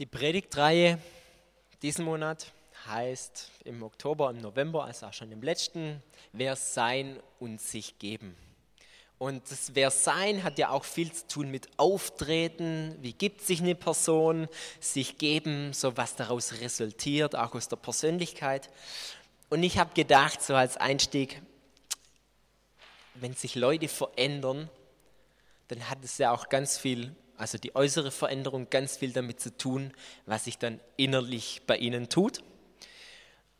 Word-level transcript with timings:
Die 0.00 0.06
Predigtreihe 0.06 0.98
diesen 1.82 2.04
Monat 2.04 2.50
heißt 2.88 3.52
im 3.64 3.80
Oktober, 3.84 4.28
im 4.30 4.38
November, 4.38 4.84
also 4.84 5.06
auch 5.06 5.12
schon 5.12 5.30
im 5.30 5.40
letzten, 5.40 6.02
Wer 6.32 6.56
sein 6.56 7.20
und 7.38 7.60
sich 7.60 7.96
geben. 8.00 8.36
Und 9.18 9.48
das 9.52 9.76
Wer 9.76 9.92
sein 9.92 10.42
hat 10.42 10.58
ja 10.58 10.70
auch 10.70 10.82
viel 10.82 11.12
zu 11.12 11.28
tun 11.28 11.50
mit 11.52 11.68
Auftreten, 11.76 12.96
wie 13.02 13.12
gibt 13.12 13.40
sich 13.42 13.60
eine 13.60 13.76
Person, 13.76 14.48
sich 14.80 15.16
geben, 15.16 15.72
so 15.72 15.96
was 15.96 16.16
daraus 16.16 16.60
resultiert, 16.60 17.36
auch 17.36 17.54
aus 17.54 17.68
der 17.68 17.76
Persönlichkeit. 17.76 18.70
Und 19.48 19.62
ich 19.62 19.78
habe 19.78 19.94
gedacht, 19.94 20.42
so 20.42 20.56
als 20.56 20.76
Einstieg, 20.76 21.40
wenn 23.14 23.34
sich 23.34 23.54
Leute 23.54 23.86
verändern, 23.86 24.68
dann 25.68 25.88
hat 25.88 25.98
es 26.02 26.18
ja 26.18 26.32
auch 26.32 26.48
ganz 26.48 26.78
viel 26.78 27.14
also 27.36 27.58
die 27.58 27.74
äußere 27.74 28.10
Veränderung, 28.10 28.68
ganz 28.70 28.96
viel 28.96 29.12
damit 29.12 29.40
zu 29.40 29.56
tun, 29.56 29.92
was 30.26 30.44
sich 30.44 30.58
dann 30.58 30.80
innerlich 30.96 31.62
bei 31.66 31.76
ihnen 31.76 32.08
tut. 32.08 32.42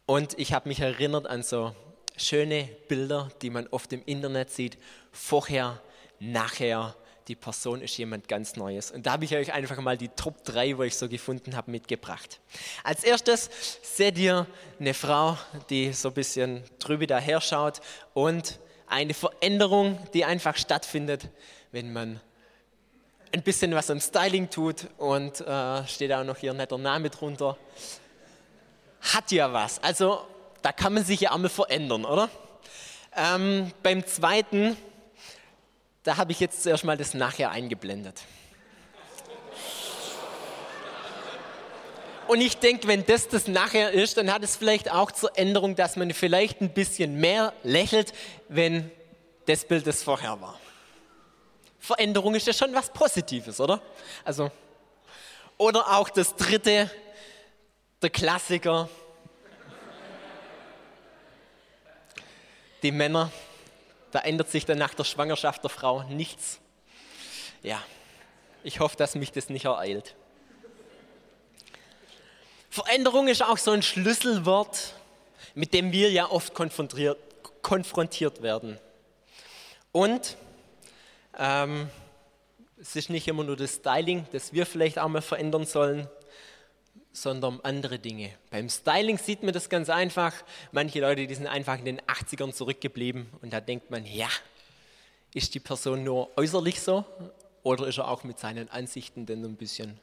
Und 0.06 0.38
ich 0.38 0.52
habe 0.52 0.68
mich 0.68 0.80
erinnert 0.80 1.26
an 1.26 1.42
so 1.42 1.74
schöne 2.16 2.68
Bilder, 2.88 3.30
die 3.42 3.50
man 3.50 3.66
oft 3.68 3.92
im 3.92 4.02
Internet 4.04 4.50
sieht, 4.50 4.78
vorher, 5.12 5.80
nachher, 6.20 6.94
die 7.28 7.34
Person 7.34 7.80
ist 7.80 7.96
jemand 7.96 8.28
ganz 8.28 8.56
Neues. 8.56 8.90
Und 8.90 9.06
da 9.06 9.12
habe 9.12 9.24
ich 9.24 9.34
euch 9.34 9.52
einfach 9.52 9.78
mal 9.80 9.96
die 9.96 10.08
Top 10.08 10.44
3, 10.44 10.76
wo 10.76 10.82
ich 10.82 10.96
so 10.96 11.08
gefunden 11.08 11.56
habe, 11.56 11.70
mitgebracht. 11.70 12.40
Als 12.82 13.02
erstes 13.02 13.50
seht 13.82 14.18
ihr 14.18 14.46
eine 14.78 14.92
Frau, 14.92 15.38
die 15.70 15.92
so 15.92 16.08
ein 16.08 16.14
bisschen 16.14 16.62
drüber 16.78 17.06
daher 17.06 17.40
schaut 17.40 17.80
und 18.12 18.60
eine 18.86 19.14
Veränderung, 19.14 19.98
die 20.12 20.24
einfach 20.24 20.56
stattfindet, 20.56 21.30
wenn 21.72 21.92
man 21.92 22.20
ein 23.34 23.42
bisschen 23.42 23.74
was 23.74 23.90
am 23.90 24.00
Styling 24.00 24.48
tut 24.48 24.86
und 24.96 25.40
äh, 25.40 25.86
steht 25.88 26.12
auch 26.12 26.22
noch 26.22 26.36
hier 26.36 26.54
netter 26.54 26.78
Name 26.78 27.10
drunter. 27.10 27.56
Hat 29.00 29.32
ja 29.32 29.52
was. 29.52 29.82
Also 29.82 30.24
da 30.62 30.70
kann 30.70 30.94
man 30.94 31.04
sich 31.04 31.22
ja 31.22 31.32
einmal 31.32 31.50
verändern, 31.50 32.04
oder? 32.04 32.30
Ähm, 33.16 33.72
beim 33.82 34.06
zweiten, 34.06 34.76
da 36.04 36.16
habe 36.16 36.30
ich 36.30 36.38
jetzt 36.38 36.62
zuerst 36.62 36.84
mal 36.84 36.96
das 36.96 37.12
nachher 37.12 37.50
eingeblendet. 37.50 38.22
Und 42.28 42.40
ich 42.40 42.58
denke, 42.58 42.86
wenn 42.86 43.04
das 43.04 43.28
das 43.28 43.48
nachher 43.48 43.90
ist, 43.90 44.16
dann 44.16 44.32
hat 44.32 44.44
es 44.44 44.54
vielleicht 44.54 44.92
auch 44.92 45.10
zur 45.10 45.36
Änderung, 45.36 45.74
dass 45.74 45.96
man 45.96 46.12
vielleicht 46.12 46.60
ein 46.60 46.70
bisschen 46.70 47.20
mehr 47.20 47.52
lächelt, 47.64 48.12
wenn 48.48 48.92
das 49.46 49.64
Bild 49.64 49.88
das 49.88 50.04
vorher 50.04 50.40
war. 50.40 50.58
Veränderung 51.84 52.34
ist 52.34 52.46
ja 52.46 52.54
schon 52.54 52.72
was 52.72 52.90
Positives, 52.90 53.60
oder? 53.60 53.78
Also, 54.24 54.50
oder 55.58 55.86
auch 55.98 56.08
das 56.08 56.34
dritte, 56.34 56.90
der 58.00 58.08
Klassiker. 58.08 58.88
Die 62.82 62.90
Männer, 62.90 63.30
da 64.12 64.20
ändert 64.20 64.50
sich 64.50 64.64
dann 64.64 64.78
nach 64.78 64.94
der 64.94 65.04
Schwangerschaft 65.04 65.62
der 65.62 65.68
Frau 65.68 66.04
nichts. 66.04 66.58
Ja, 67.62 67.82
ich 68.62 68.80
hoffe, 68.80 68.96
dass 68.96 69.14
mich 69.14 69.30
das 69.30 69.50
nicht 69.50 69.66
ereilt. 69.66 70.14
Veränderung 72.70 73.28
ist 73.28 73.42
auch 73.42 73.58
so 73.58 73.72
ein 73.72 73.82
Schlüsselwort, 73.82 74.94
mit 75.54 75.74
dem 75.74 75.92
wir 75.92 76.10
ja 76.10 76.30
oft 76.30 76.54
konfrontiert, 76.54 77.18
konfrontiert 77.60 78.40
werden. 78.40 78.80
Und 79.92 80.38
ähm, 81.38 81.88
es 82.78 82.96
ist 82.96 83.10
nicht 83.10 83.28
immer 83.28 83.44
nur 83.44 83.56
das 83.56 83.76
Styling, 83.76 84.26
das 84.32 84.52
wir 84.52 84.66
vielleicht 84.66 84.98
auch 84.98 85.08
mal 85.08 85.22
verändern 85.22 85.64
sollen, 85.64 86.08
sondern 87.12 87.60
andere 87.62 87.98
Dinge. 87.98 88.30
Beim 88.50 88.68
Styling 88.68 89.18
sieht 89.18 89.42
man 89.42 89.54
das 89.54 89.68
ganz 89.68 89.88
einfach. 89.88 90.34
Manche 90.72 91.00
Leute, 91.00 91.26
die 91.26 91.34
sind 91.34 91.46
einfach 91.46 91.78
in 91.78 91.84
den 91.84 92.00
80ern 92.02 92.52
zurückgeblieben 92.52 93.28
und 93.40 93.52
da 93.52 93.60
denkt 93.60 93.90
man, 93.90 94.04
ja, 94.04 94.28
ist 95.32 95.54
die 95.54 95.60
Person 95.60 96.04
nur 96.04 96.36
äußerlich 96.36 96.80
so 96.80 97.04
oder 97.62 97.86
ist 97.86 97.98
er 97.98 98.08
auch 98.08 98.24
mit 98.24 98.38
seinen 98.38 98.68
Ansichten 98.68 99.26
denn 99.26 99.44
ein 99.44 99.56
bisschen 99.56 99.98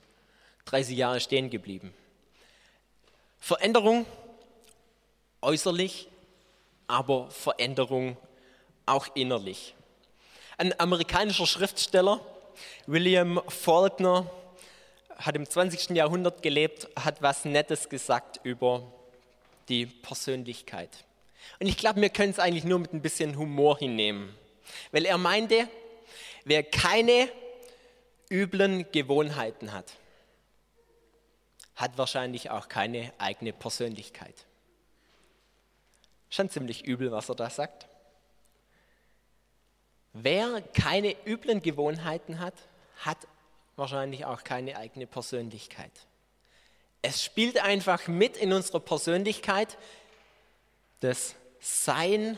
30 0.65 0.97
Jahre 0.97 1.19
stehen 1.19 1.49
geblieben? 1.49 1.93
Veränderung 3.39 4.05
äußerlich, 5.41 6.07
aber 6.87 7.29
Veränderung 7.29 8.17
auch 8.85 9.15
innerlich. 9.15 9.75
Ein 10.61 10.79
amerikanischer 10.79 11.47
Schriftsteller, 11.47 12.23
William 12.85 13.41
Faulkner, 13.47 14.29
hat 15.15 15.35
im 15.35 15.49
20. 15.49 15.97
Jahrhundert 15.97 16.43
gelebt, 16.43 16.87
hat 16.95 17.19
was 17.23 17.45
Nettes 17.45 17.89
gesagt 17.89 18.39
über 18.43 18.83
die 19.69 19.87
Persönlichkeit. 19.87 21.03
Und 21.59 21.65
ich 21.65 21.77
glaube, 21.77 21.99
wir 21.99 22.11
können 22.11 22.29
es 22.29 22.37
eigentlich 22.37 22.63
nur 22.63 22.77
mit 22.77 22.93
ein 22.93 23.01
bisschen 23.01 23.39
Humor 23.39 23.79
hinnehmen. 23.79 24.35
Weil 24.91 25.05
er 25.05 25.17
meinte, 25.17 25.67
wer 26.43 26.61
keine 26.61 27.27
üblen 28.29 28.85
Gewohnheiten 28.91 29.73
hat, 29.73 29.93
hat 31.75 31.97
wahrscheinlich 31.97 32.51
auch 32.51 32.67
keine 32.67 33.11
eigene 33.17 33.51
Persönlichkeit. 33.51 34.35
Schon 36.29 36.51
ziemlich 36.51 36.85
übel, 36.85 37.11
was 37.11 37.29
er 37.29 37.35
da 37.35 37.49
sagt. 37.49 37.87
Wer 40.13 40.61
keine 40.61 41.15
üblen 41.25 41.61
Gewohnheiten 41.61 42.39
hat, 42.39 42.53
hat 42.99 43.17
wahrscheinlich 43.75 44.25
auch 44.25 44.43
keine 44.43 44.77
eigene 44.77 45.07
Persönlichkeit. 45.07 45.91
Es 47.01 47.23
spielt 47.23 47.59
einfach 47.59 48.07
mit 48.07 48.37
in 48.37 48.53
unserer 48.53 48.79
Persönlichkeit 48.79 49.77
das 50.99 51.35
Sein, 51.59 52.37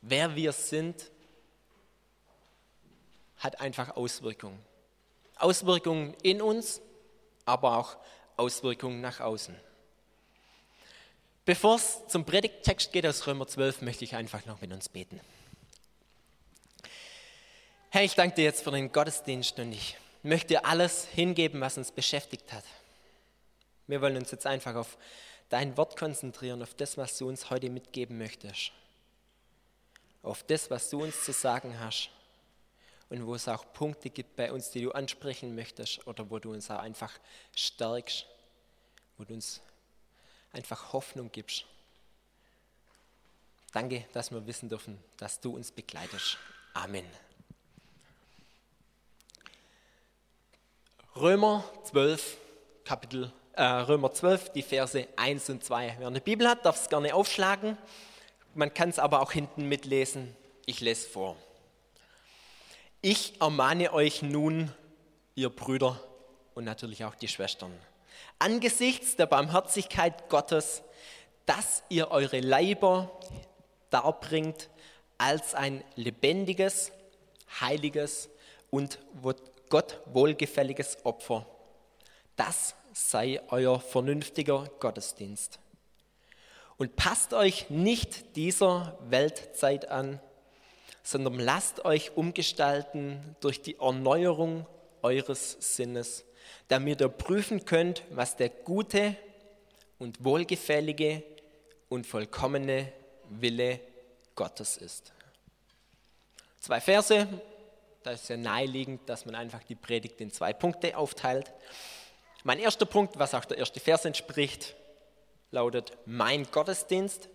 wer 0.00 0.34
wir 0.36 0.52
sind, 0.52 1.10
hat 3.38 3.60
einfach 3.60 3.96
Auswirkungen. 3.96 4.58
Auswirkungen 5.36 6.14
in 6.22 6.42
uns, 6.42 6.80
aber 7.44 7.78
auch 7.78 7.96
Auswirkungen 8.36 9.00
nach 9.00 9.20
außen. 9.20 9.56
Bevor 11.44 11.76
es 11.76 12.06
zum 12.08 12.24
Predigttext 12.24 12.92
geht 12.92 13.06
aus 13.06 13.26
Römer 13.26 13.46
12, 13.46 13.82
möchte 13.82 14.04
ich 14.04 14.14
einfach 14.14 14.46
noch 14.46 14.60
mit 14.60 14.72
uns 14.72 14.88
beten. 14.88 15.20
Herr, 17.92 18.04
ich 18.04 18.14
danke 18.14 18.36
dir 18.36 18.44
jetzt 18.44 18.62
für 18.62 18.70
den 18.70 18.92
Gottesdienst 18.92 19.58
und 19.58 19.72
ich 19.72 19.96
möchte 20.22 20.48
dir 20.48 20.64
alles 20.64 21.06
hingeben, 21.06 21.60
was 21.60 21.76
uns 21.76 21.90
beschäftigt 21.90 22.52
hat. 22.52 22.62
Wir 23.88 24.00
wollen 24.00 24.16
uns 24.16 24.30
jetzt 24.30 24.46
einfach 24.46 24.76
auf 24.76 24.96
dein 25.48 25.76
Wort 25.76 25.98
konzentrieren, 25.98 26.62
auf 26.62 26.72
das, 26.74 26.96
was 26.96 27.18
du 27.18 27.28
uns 27.28 27.50
heute 27.50 27.68
mitgeben 27.68 28.16
möchtest. 28.16 28.70
Auf 30.22 30.44
das, 30.44 30.70
was 30.70 30.88
du 30.88 31.02
uns 31.02 31.24
zu 31.24 31.32
sagen 31.32 31.80
hast. 31.80 32.10
Und 33.08 33.26
wo 33.26 33.34
es 33.34 33.48
auch 33.48 33.64
Punkte 33.72 34.08
gibt 34.08 34.36
bei 34.36 34.52
uns, 34.52 34.70
die 34.70 34.82
du 34.82 34.92
ansprechen 34.92 35.56
möchtest 35.56 36.06
oder 36.06 36.30
wo 36.30 36.38
du 36.38 36.52
uns 36.52 36.70
auch 36.70 36.78
einfach 36.78 37.18
stärkst, 37.56 38.24
wo 39.18 39.24
du 39.24 39.34
uns 39.34 39.60
einfach 40.52 40.92
Hoffnung 40.92 41.32
gibst. 41.32 41.64
Danke, 43.72 44.04
dass 44.12 44.30
wir 44.30 44.46
wissen 44.46 44.68
dürfen, 44.68 44.96
dass 45.16 45.40
du 45.40 45.56
uns 45.56 45.72
begleitest. 45.72 46.38
Amen. 46.72 47.04
Römer 51.20 51.62
12, 51.84 52.38
Kapitel, 52.82 53.30
äh, 53.52 53.62
Römer 53.62 54.10
12, 54.10 54.52
die 54.52 54.62
Verse 54.62 55.06
1 55.16 55.50
und 55.50 55.62
2. 55.62 55.96
Wer 55.98 56.06
eine 56.06 56.22
Bibel 56.22 56.48
hat, 56.48 56.64
darf 56.64 56.80
es 56.80 56.88
gerne 56.88 57.14
aufschlagen. 57.14 57.76
Man 58.54 58.72
kann 58.72 58.88
es 58.88 58.98
aber 58.98 59.20
auch 59.20 59.30
hinten 59.30 59.68
mitlesen. 59.68 60.34
Ich 60.64 60.80
lese 60.80 61.06
vor. 61.06 61.36
Ich 63.02 63.38
ermahne 63.38 63.92
euch 63.92 64.22
nun, 64.22 64.72
ihr 65.34 65.50
Brüder 65.50 66.00
und 66.54 66.64
natürlich 66.64 67.04
auch 67.04 67.14
die 67.14 67.28
Schwestern, 67.28 67.72
angesichts 68.38 69.16
der 69.16 69.26
Barmherzigkeit 69.26 70.30
Gottes, 70.30 70.82
dass 71.44 71.82
ihr 71.90 72.10
eure 72.10 72.40
Leiber 72.40 73.10
darbringt 73.90 74.70
als 75.18 75.54
ein 75.54 75.84
lebendiges, 75.96 76.92
heiliges 77.60 78.30
und 78.70 78.98
Gott 79.70 80.00
wohlgefälliges 80.06 80.98
Opfer. 81.04 81.46
Das 82.36 82.74
sei 82.92 83.40
euer 83.48 83.80
vernünftiger 83.80 84.68
Gottesdienst. 84.80 85.58
Und 86.76 86.96
passt 86.96 87.32
euch 87.32 87.70
nicht 87.70 88.36
dieser 88.36 88.98
Weltzeit 89.08 89.88
an, 89.88 90.20
sondern 91.02 91.38
lasst 91.38 91.84
euch 91.84 92.16
umgestalten 92.16 93.36
durch 93.40 93.62
die 93.62 93.76
Erneuerung 93.78 94.66
eures 95.02 95.56
Sinnes, 95.60 96.24
damit 96.68 97.00
ihr 97.00 97.08
prüfen 97.08 97.64
könnt, 97.64 98.02
was 98.10 98.36
der 98.36 98.48
gute 98.48 99.16
und 99.98 100.24
wohlgefällige 100.24 101.22
und 101.88 102.06
vollkommene 102.06 102.92
Wille 103.28 103.80
Gottes 104.34 104.76
ist. 104.76 105.12
Zwei 106.58 106.80
Verse, 106.80 107.28
da 108.02 108.12
ist 108.12 108.28
ja 108.28 108.36
naheliegend, 108.36 109.08
dass 109.08 109.26
man 109.26 109.34
einfach 109.34 109.62
die 109.64 109.74
Predigt 109.74 110.20
in 110.20 110.32
zwei 110.32 110.52
Punkte 110.52 110.96
aufteilt. 110.96 111.52
Mein 112.44 112.58
erster 112.58 112.86
Punkt, 112.86 113.18
was 113.18 113.34
auch 113.34 113.44
der 113.44 113.58
erste 113.58 113.80
Vers 113.80 114.04
entspricht, 114.04 114.74
lautet 115.50 115.92
mein 116.06 116.50
Gottesdienst. 116.50 117.28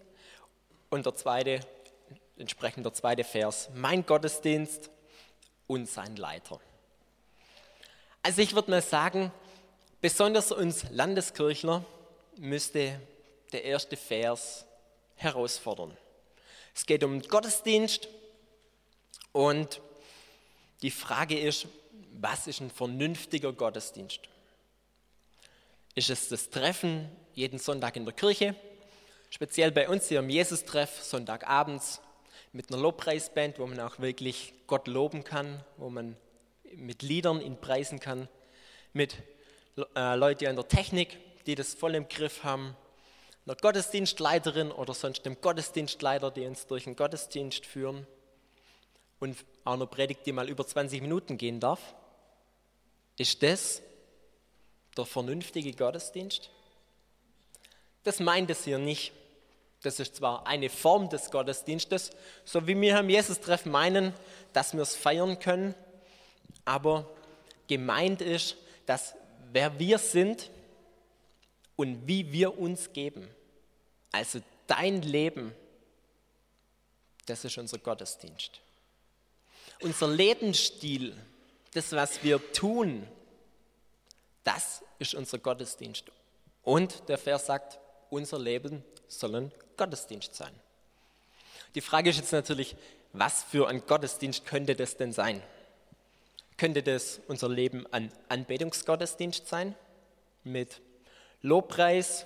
Und 0.90 1.06
der 1.06 1.16
zweite, 1.16 1.60
entsprechend 2.38 2.86
der 2.86 2.94
zweite 2.94 3.24
Vers, 3.24 3.70
mein 3.76 4.06
Gottesdienst 4.06 4.90
und 5.68 5.88
sein 5.88 6.16
Leiter. 6.16 6.60
Also 8.24 8.42
ich 8.42 8.56
würde 8.56 8.72
mal 8.72 8.82
sagen, 8.82 9.32
besonders 10.02 10.52
uns 10.52 10.86
Landeskirchler 10.90 11.86
müsste 12.38 13.00
der 13.52 13.64
erste 13.64 13.98
Vers 13.98 14.66
herausfordern. 15.16 15.96
Es 16.74 16.86
geht 16.86 17.04
um 17.04 17.22
Gottesdienst 17.22 18.08
und 19.32 19.80
die 20.86 20.92
Frage 20.92 21.40
ist, 21.40 21.66
was 22.12 22.46
ist 22.46 22.62
ein 22.62 22.70
vernünftiger 22.70 23.52
Gottesdienst? 23.52 24.20
Ist 25.96 26.12
es 26.12 26.30
das 26.30 26.52
Treffen 26.52 27.10
jeden 27.34 27.58
Sonntag 27.58 27.96
in 27.96 28.06
der 28.06 28.14
Kirche? 28.14 28.54
Speziell 29.32 29.72
bei 29.72 29.90
uns 29.90 30.10
hier 30.10 30.20
im 30.20 30.30
Jesus-Treff, 30.30 31.02
Sonntagabends, 31.02 32.02
mit 32.54 32.70
einer 32.70 32.80
Lobpreisband, 32.80 33.58
wo 33.58 33.66
man 33.66 33.80
auch 33.80 33.98
wirklich 33.98 34.54
Gott 34.68 34.88
loben 34.88 35.24
kann, 35.24 35.64
wo 35.78 35.90
man 35.90 36.16
mit 36.76 37.02
Liedern 37.02 37.42
ihn 37.42 37.60
preisen 37.60 38.00
kann, 38.00 38.30
mit 38.94 39.16
äh, 39.96 40.14
Leuten 40.14 40.46
an 40.46 40.56
der 40.56 40.68
Technik, 40.68 41.18
die 41.48 41.56
das 41.56 41.74
voll 41.74 41.96
im 41.96 42.08
Griff 42.08 42.44
haben, 42.44 42.78
einer 43.48 43.56
Gottesdienstleiterin 43.56 44.72
oder 44.72 44.94
sonst 44.94 45.26
einem 45.26 45.42
Gottesdienstleiter, 45.42 46.30
die 46.30 46.46
uns 46.46 46.68
durch 46.68 46.84
den 46.84 46.96
Gottesdienst 46.96 47.66
führen 47.66 48.06
und 49.20 49.36
auch 49.66 49.74
eine 49.74 49.88
Predigt, 49.88 50.26
die 50.26 50.32
mal 50.32 50.48
über 50.48 50.66
20 50.66 51.02
Minuten 51.02 51.38
gehen 51.38 51.60
darf. 51.60 51.82
Ist 53.18 53.44
das 53.44 53.82
der 54.96 55.06
vernünftige 55.06 55.74
Gottesdienst? 55.74 56.50
Das 58.04 58.20
meint 58.20 58.50
es 58.50 58.64
hier 58.64 58.78
nicht. 58.78 59.12
Das 59.82 60.00
ist 60.00 60.16
zwar 60.16 60.48
eine 60.48 60.70
Form 60.70 61.10
des 61.10 61.30
Gottesdienstes, 61.32 62.12
so 62.44 62.66
wie 62.68 62.80
wir 62.80 62.98
am 62.98 63.10
Jesus-Treffen 63.10 63.72
meinen, 63.72 64.14
dass 64.54 64.74
wir 64.74 64.82
es 64.82 64.96
feiern 64.96 65.38
können, 65.40 65.76
aber 66.64 67.10
gemeint 67.68 68.22
ist, 68.22 68.56
dass 68.86 69.16
wer 69.52 69.78
wir 69.80 69.98
sind 69.98 70.50
und 71.76 72.08
wie 72.08 72.32
wir 72.32 72.58
uns 72.58 72.94
geben, 72.94 73.28
also 74.12 74.40
dein 74.68 75.02
Leben, 75.02 75.54
das 77.26 77.46
ist 77.46 77.58
unser 77.58 77.78
Gottesdienst. 77.78 78.62
Unser 79.82 80.08
Lebensstil, 80.08 81.16
das, 81.74 81.92
was 81.92 82.24
wir 82.24 82.52
tun, 82.54 83.08
das 84.44 84.84
ist 85.00 85.16
unser 85.16 85.40
Gottesdienst. 85.40 86.06
Und 86.64 87.08
der 87.10 87.18
Vers 87.18 87.48
sagt, 87.48 87.80
unser 88.10 88.40
Leben 88.40 88.84
soll 89.08 89.36
ein 89.36 89.52
Gottesdienst 89.78 90.36
sein. 90.36 90.54
Die 91.76 91.82
Frage 91.82 92.10
ist 92.10 92.18
jetzt 92.18 92.32
natürlich, 92.32 92.76
was 93.12 93.44
für 93.44 93.68
ein 93.68 93.86
Gottesdienst 93.86 94.46
könnte 94.46 94.76
das 94.76 94.98
denn 94.98 95.12
sein? 95.14 95.42
Könnte 96.58 96.82
das 96.82 97.20
unser 97.28 97.50
Leben 97.50 97.86
ein 97.92 98.12
Anbetungsgottesdienst 98.30 99.48
sein? 99.48 99.76
Mit 100.44 100.82
Lobpreis, 101.42 102.26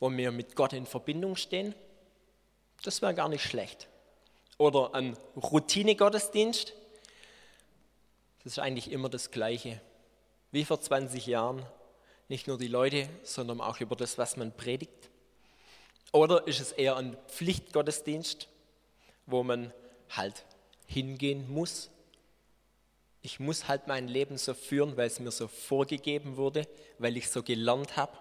wo 0.00 0.10
wir 0.10 0.32
mit 0.32 0.56
Gott 0.56 0.72
in 0.72 0.86
Verbindung 0.86 1.36
stehen? 1.36 1.74
Das 2.82 3.02
wäre 3.02 3.14
gar 3.14 3.28
nicht 3.28 3.44
schlecht. 3.44 3.88
Oder 4.58 4.94
ein 4.94 5.16
Routinegottesdienst? 5.36 6.72
Das 8.42 8.52
ist 8.52 8.58
eigentlich 8.58 8.90
immer 8.90 9.08
das 9.08 9.30
Gleiche. 9.30 9.80
Wie 10.52 10.64
vor 10.64 10.80
20 10.80 11.26
Jahren. 11.26 11.66
Nicht 12.28 12.48
nur 12.48 12.58
die 12.58 12.68
Leute, 12.68 13.08
sondern 13.22 13.60
auch 13.60 13.80
über 13.80 13.94
das, 13.94 14.18
was 14.18 14.36
man 14.36 14.52
predigt. 14.52 15.10
Oder 16.12 16.46
ist 16.46 16.60
es 16.60 16.72
eher 16.72 16.96
ein 16.96 17.16
Pflichtgottesdienst, 17.28 18.48
wo 19.26 19.42
man 19.42 19.72
halt 20.10 20.44
hingehen 20.86 21.48
muss? 21.52 21.90
Ich 23.22 23.40
muss 23.40 23.68
halt 23.68 23.86
mein 23.86 24.08
Leben 24.08 24.38
so 24.38 24.54
führen, 24.54 24.96
weil 24.96 25.08
es 25.08 25.20
mir 25.20 25.30
so 25.30 25.48
vorgegeben 25.48 26.36
wurde, 26.36 26.66
weil 26.98 27.16
ich 27.16 27.28
so 27.28 27.42
gelernt 27.42 27.96
habe. 27.96 28.16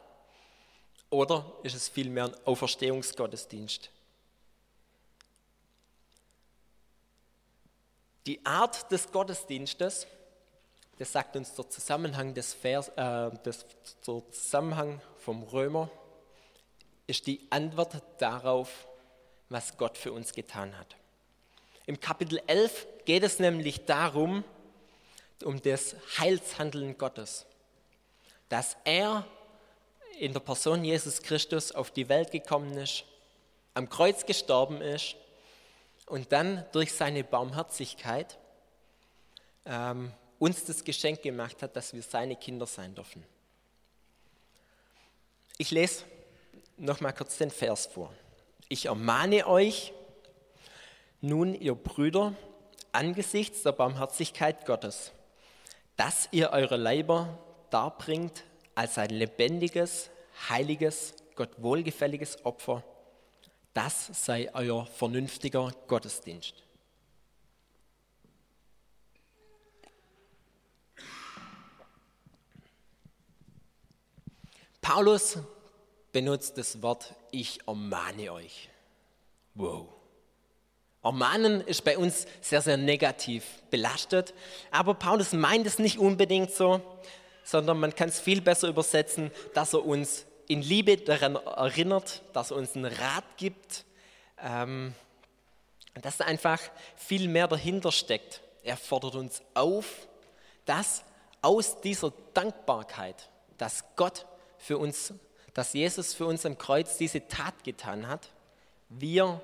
Oder 1.10 1.46
ist 1.64 1.76
es 1.76 1.88
vielmehr 1.88 2.26
ein 2.26 2.36
Auferstehungsgottesdienst? 2.46 3.92
Die 8.26 8.44
Art 8.44 8.92
des 8.92 9.12
Gottesdienstes, 9.12 10.08
das 10.98 11.12
sagt 11.12 11.36
uns 11.36 11.54
der 11.54 11.70
Zusammenhang 11.70 12.34
des 12.34 12.54
Vers, 12.54 12.90
äh, 12.96 13.30
des, 13.44 13.66
der 14.08 14.24
Zusammenhang 14.32 15.00
vom 15.20 15.44
Römer 15.44 15.90
ist 17.06 17.28
die 17.28 17.46
Antwort 17.52 18.02
darauf, 18.18 18.88
was 19.50 19.78
Gott 19.78 19.96
für 19.98 20.12
uns 20.12 20.34
getan 20.34 20.76
hat. 20.78 20.96
Im 21.86 22.00
Kapitel 22.00 22.42
11 22.48 22.88
geht 23.06 23.22
es 23.22 23.38
nämlich 23.38 23.86
darum, 23.86 24.44
um 25.44 25.62
das 25.62 25.96
Heilshandeln 26.18 26.98
Gottes, 26.98 27.46
dass 28.50 28.76
er 28.86 29.28
in 30.18 30.34
der 30.34 30.40
Person 30.40 30.84
Jesus 30.84 31.22
Christus 31.22 31.72
auf 31.72 31.92
die 31.92 32.10
Welt 32.10 32.32
gekommen 32.32 32.76
ist, 32.78 33.04
am 33.76 33.88
Kreuz 33.88 34.26
gestorben 34.26 34.82
ist 34.82 35.16
und 36.06 36.32
dann 36.32 36.66
durch 36.72 36.94
seine 36.94 37.24
Barmherzigkeit 37.24 38.38
ähm, 39.66 40.12
uns 40.40 40.66
das 40.66 40.84
Geschenk 40.84 41.22
gemacht 41.22 41.62
hat, 41.62 41.76
dass 41.76 41.94
wir 41.94 42.04
seine 42.04 42.36
Kinder 42.36 42.66
sein 42.66 42.94
dürfen. 42.94 43.24
Ich 45.58 45.72
lese 45.72 46.04
noch 46.78 47.00
mal 47.00 47.14
kurz 47.14 47.38
den 47.38 47.52
Vers 47.52 47.86
vor. 47.88 48.14
Ich 48.68 48.88
ermahne 48.88 49.48
euch 49.48 49.94
nun, 51.22 51.56
ihr 51.56 51.76
Brüder, 51.76 52.36
angesichts 52.92 53.64
der 53.64 53.72
Barmherzigkeit 53.72 54.66
Gottes, 54.66 55.12
dass 55.96 56.28
ihr 56.32 56.52
eure 56.52 56.78
Leiber 56.78 57.38
darbringt 57.70 58.44
als 58.76 58.98
ein 58.98 59.10
lebendiges, 59.10 60.10
heiliges, 60.50 61.14
Gott 61.36 61.50
wohlgefälliges 61.58 62.46
Opfer. 62.46 62.84
Das 63.76 64.26
sei 64.26 64.50
euer 64.54 64.86
vernünftiger 64.86 65.70
Gottesdienst. 65.88 66.54
Paulus 74.80 75.40
benutzt 76.14 76.58
das 76.58 76.82
Wort, 76.82 77.16
ich 77.32 77.68
ermahne 77.68 78.32
euch. 78.32 78.70
Wow. 79.56 79.90
Ermahnen 81.04 81.60
ist 81.60 81.84
bei 81.84 81.98
uns 81.98 82.28
sehr, 82.40 82.62
sehr 82.62 82.78
negativ 82.78 83.62
belastet, 83.72 84.34
aber 84.72 84.94
Paulus 84.94 85.34
meint 85.34 85.68
es 85.68 85.80
nicht 85.80 86.00
unbedingt 86.00 86.52
so, 86.52 86.80
sondern 87.44 87.82
man 87.82 87.94
kann 87.94 88.08
es 88.08 88.22
viel 88.22 88.40
besser 88.40 88.70
übersetzen, 88.70 89.32
dass 89.54 89.74
er 89.74 89.86
uns 89.86 90.26
in 90.48 90.62
Liebe 90.62 90.98
daran 90.98 91.36
erinnert, 91.36 92.22
dass 92.34 92.52
er 92.52 92.58
uns 92.58 92.76
einen 92.76 92.86
Rat 92.86 93.38
gibt, 93.38 93.86
ähm, 94.42 94.94
dass 96.02 96.18
da 96.18 96.26
einfach 96.26 96.60
viel 96.96 97.28
mehr 97.28 97.48
dahinter 97.48 97.92
steckt. 97.92 98.42
Er 98.64 98.78
fordert 98.78 99.16
uns 99.16 99.42
auf, 99.54 100.08
dass 100.66 101.04
aus 101.42 101.82
dieser 101.82 102.12
Dankbarkeit, 102.34 103.30
dass 103.58 103.84
Gott 103.96 104.26
für 104.58 104.78
uns 104.78 105.14
dass 105.56 105.72
Jesus 105.72 106.14
für 106.14 106.26
uns 106.26 106.46
am 106.46 106.58
Kreuz 106.58 106.98
diese 106.98 107.28
Tat 107.28 107.64
getan 107.64 108.08
hat, 108.08 108.30
wir 108.90 109.42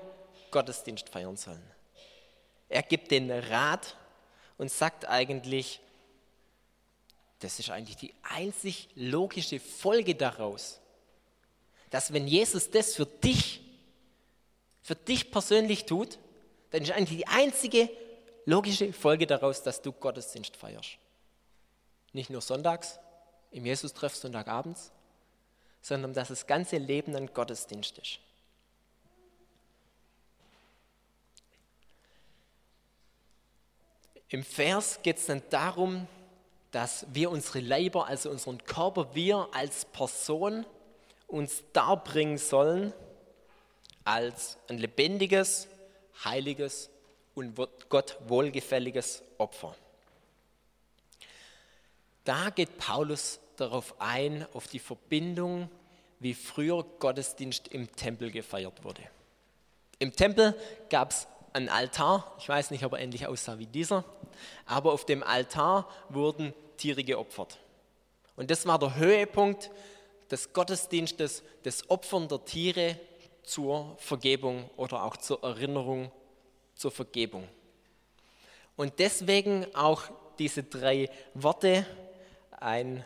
Gottesdienst 0.50 1.08
feiern 1.08 1.38
sollen. 1.38 1.66
Er 2.68 2.82
gibt 2.82 3.10
den 3.10 3.30
Rat 3.30 3.96
und 4.58 4.70
sagt 4.70 5.08
eigentlich, 5.08 5.80
das 7.38 7.58
ist 7.58 7.70
eigentlich 7.70 7.96
die 7.96 8.14
einzig 8.22 8.90
logische 8.94 9.58
Folge 9.58 10.14
daraus, 10.14 10.80
dass 11.92 12.12
wenn 12.14 12.26
Jesus 12.26 12.70
das 12.70 12.94
für 12.94 13.04
dich, 13.04 13.60
für 14.80 14.96
dich 14.96 15.30
persönlich 15.30 15.84
tut, 15.84 16.18
dann 16.70 16.82
ist 16.82 16.90
eigentlich 16.90 17.18
die 17.18 17.26
einzige 17.28 17.90
logische 18.46 18.94
Folge 18.94 19.26
daraus, 19.26 19.62
dass 19.62 19.82
du 19.82 19.92
Gottesdienst 19.92 20.56
feierst. 20.56 20.96
Nicht 22.14 22.30
nur 22.30 22.40
sonntags, 22.40 22.98
im 23.50 23.66
Jesus-Treff 23.66 24.16
Sonntagabends, 24.16 24.90
sondern 25.82 26.14
dass 26.14 26.28
das 26.28 26.46
ganze 26.46 26.78
Leben 26.78 27.14
ein 27.14 27.32
Gottesdienst 27.34 27.98
ist. 27.98 28.20
Im 34.30 34.42
Vers 34.44 34.98
geht 35.02 35.18
es 35.18 35.26
dann 35.26 35.42
darum, 35.50 36.08
dass 36.70 37.04
wir 37.12 37.30
unsere 37.30 37.60
Leiber, 37.60 38.06
also 38.06 38.30
unseren 38.30 38.64
Körper, 38.64 39.14
wir 39.14 39.46
als 39.52 39.84
Person 39.84 40.64
uns 41.32 41.64
darbringen 41.72 42.38
sollen 42.38 42.92
als 44.04 44.58
ein 44.68 44.78
lebendiges, 44.78 45.68
heiliges 46.24 46.90
und 47.34 47.58
Gott 47.88 48.18
wohlgefälliges 48.26 49.22
Opfer. 49.38 49.74
Da 52.24 52.50
geht 52.50 52.78
Paulus 52.78 53.40
darauf 53.56 53.94
ein, 53.98 54.46
auf 54.52 54.68
die 54.68 54.78
Verbindung, 54.78 55.68
wie 56.20 56.34
früher 56.34 56.84
Gottesdienst 56.98 57.68
im 57.68 57.90
Tempel 57.96 58.30
gefeiert 58.30 58.84
wurde. 58.84 59.02
Im 59.98 60.14
Tempel 60.14 60.54
gab 60.88 61.10
es 61.10 61.26
einen 61.52 61.68
Altar, 61.68 62.34
ich 62.38 62.48
weiß 62.48 62.70
nicht, 62.70 62.84
ob 62.84 62.92
er 62.92 63.00
ähnlich 63.00 63.26
aussah 63.26 63.58
wie 63.58 63.66
dieser, 63.66 64.04
aber 64.66 64.92
auf 64.92 65.04
dem 65.04 65.22
Altar 65.22 65.88
wurden 66.08 66.54
Tiere 66.76 67.04
geopfert. 67.04 67.58
Und 68.36 68.50
das 68.50 68.66
war 68.66 68.78
der 68.78 68.96
Höhepunkt 68.96 69.70
des 70.32 70.52
Gottesdienstes, 70.52 71.44
des 71.62 71.88
Opfern 71.90 72.26
der 72.26 72.44
Tiere 72.44 72.98
zur 73.42 73.96
Vergebung 73.98 74.68
oder 74.76 75.04
auch 75.04 75.18
zur 75.18 75.44
Erinnerung 75.44 76.10
zur 76.74 76.90
Vergebung. 76.90 77.46
Und 78.74 78.98
deswegen 78.98 79.72
auch 79.74 80.04
diese 80.38 80.62
drei 80.62 81.10
Worte, 81.34 81.86
ein 82.50 83.04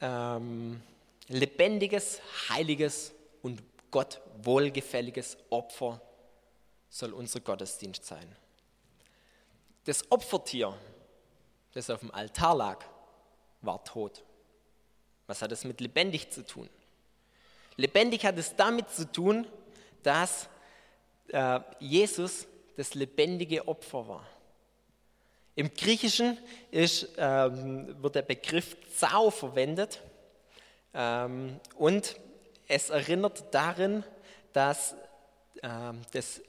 ähm, 0.00 0.82
lebendiges, 1.28 2.20
heiliges 2.48 3.12
und 3.42 3.62
Gott 3.92 4.20
wohlgefälliges 4.42 5.36
Opfer 5.50 6.00
soll 6.88 7.12
unser 7.12 7.38
Gottesdienst 7.40 8.04
sein. 8.04 8.36
Das 9.84 10.10
Opfertier, 10.10 10.76
das 11.72 11.88
auf 11.88 12.00
dem 12.00 12.10
Altar 12.10 12.56
lag, 12.56 12.84
war 13.60 13.84
tot. 13.84 14.24
Was 15.32 15.40
hat 15.40 15.50
es 15.50 15.64
mit 15.64 15.80
lebendig 15.80 16.30
zu 16.30 16.44
tun? 16.44 16.68
Lebendig 17.78 18.26
hat 18.26 18.36
es 18.36 18.54
damit 18.54 18.90
zu 18.90 19.10
tun, 19.10 19.46
dass 20.02 20.50
äh, 21.28 21.58
Jesus 21.80 22.46
das 22.76 22.92
lebendige 22.92 23.66
Opfer 23.66 24.06
war. 24.06 24.26
Im 25.54 25.72
Griechischen 25.72 26.36
ist, 26.70 27.08
ähm, 27.16 27.96
wird 28.02 28.16
der 28.16 28.20
Begriff 28.20 28.76
Zau 28.94 29.30
verwendet 29.30 30.02
ähm, 30.92 31.58
und 31.78 32.14
es 32.68 32.90
erinnert 32.90 33.54
darin, 33.54 34.04
dass 34.52 34.94
ähm, 35.62 36.02
das 36.10 36.42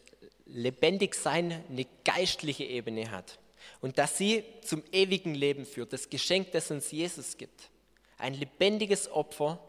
Lebendigsein 0.46 1.64
eine 1.70 1.86
geistliche 2.04 2.66
Ebene 2.66 3.12
hat 3.12 3.40
und 3.80 3.98
dass 3.98 4.18
sie 4.18 4.44
zum 4.62 4.84
ewigen 4.92 5.36
Leben 5.36 5.66
führt, 5.66 5.94
das 5.94 6.10
Geschenk, 6.10 6.52
das 6.52 6.70
uns 6.70 6.92
Jesus 6.92 7.38
gibt. 7.38 7.70
Ein 8.18 8.34
lebendiges 8.34 9.12
Opfer 9.12 9.60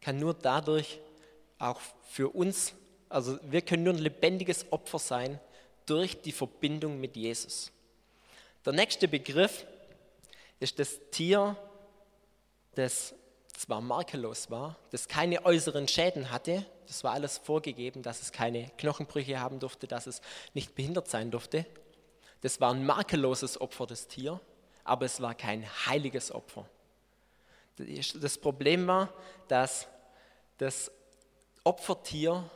kann 0.00 0.18
nur 0.18 0.34
dadurch 0.34 1.00
auch 1.58 1.80
für 2.10 2.28
uns, 2.28 2.74
also 3.08 3.38
wir 3.42 3.62
können 3.62 3.84
nur 3.84 3.94
ein 3.94 3.98
lebendiges 3.98 4.70
Opfer 4.70 4.98
sein 4.98 5.40
durch 5.86 6.20
die 6.20 6.32
Verbindung 6.32 7.00
mit 7.00 7.16
Jesus. 7.16 7.72
Der 8.64 8.72
nächste 8.72 9.08
Begriff 9.08 9.66
ist 10.60 10.78
das 10.78 10.98
Tier, 11.10 11.56
das 12.74 13.14
zwar 13.56 13.80
makellos 13.80 14.50
war, 14.50 14.76
das 14.90 15.08
keine 15.08 15.44
äußeren 15.44 15.88
Schäden 15.88 16.30
hatte, 16.30 16.64
das 16.86 17.04
war 17.04 17.12
alles 17.12 17.38
vorgegeben, 17.38 18.02
dass 18.02 18.22
es 18.22 18.32
keine 18.32 18.70
Knochenbrüche 18.78 19.40
haben 19.40 19.60
durfte, 19.60 19.86
dass 19.86 20.06
es 20.06 20.22
nicht 20.54 20.74
behindert 20.74 21.08
sein 21.08 21.30
durfte. 21.30 21.66
Das 22.40 22.60
war 22.60 22.72
ein 22.72 22.86
makelloses 22.86 23.60
Opfer, 23.60 23.86
das 23.86 24.06
Tier, 24.06 24.40
aber 24.84 25.06
es 25.06 25.20
war 25.20 25.34
kein 25.34 25.66
heiliges 25.86 26.32
Opfer. 26.32 26.68
Das 27.78 28.38
Problem 28.38 28.86
war, 28.86 29.12
dass 29.46 29.86
das 30.58 30.90
Opfertier 31.64 32.48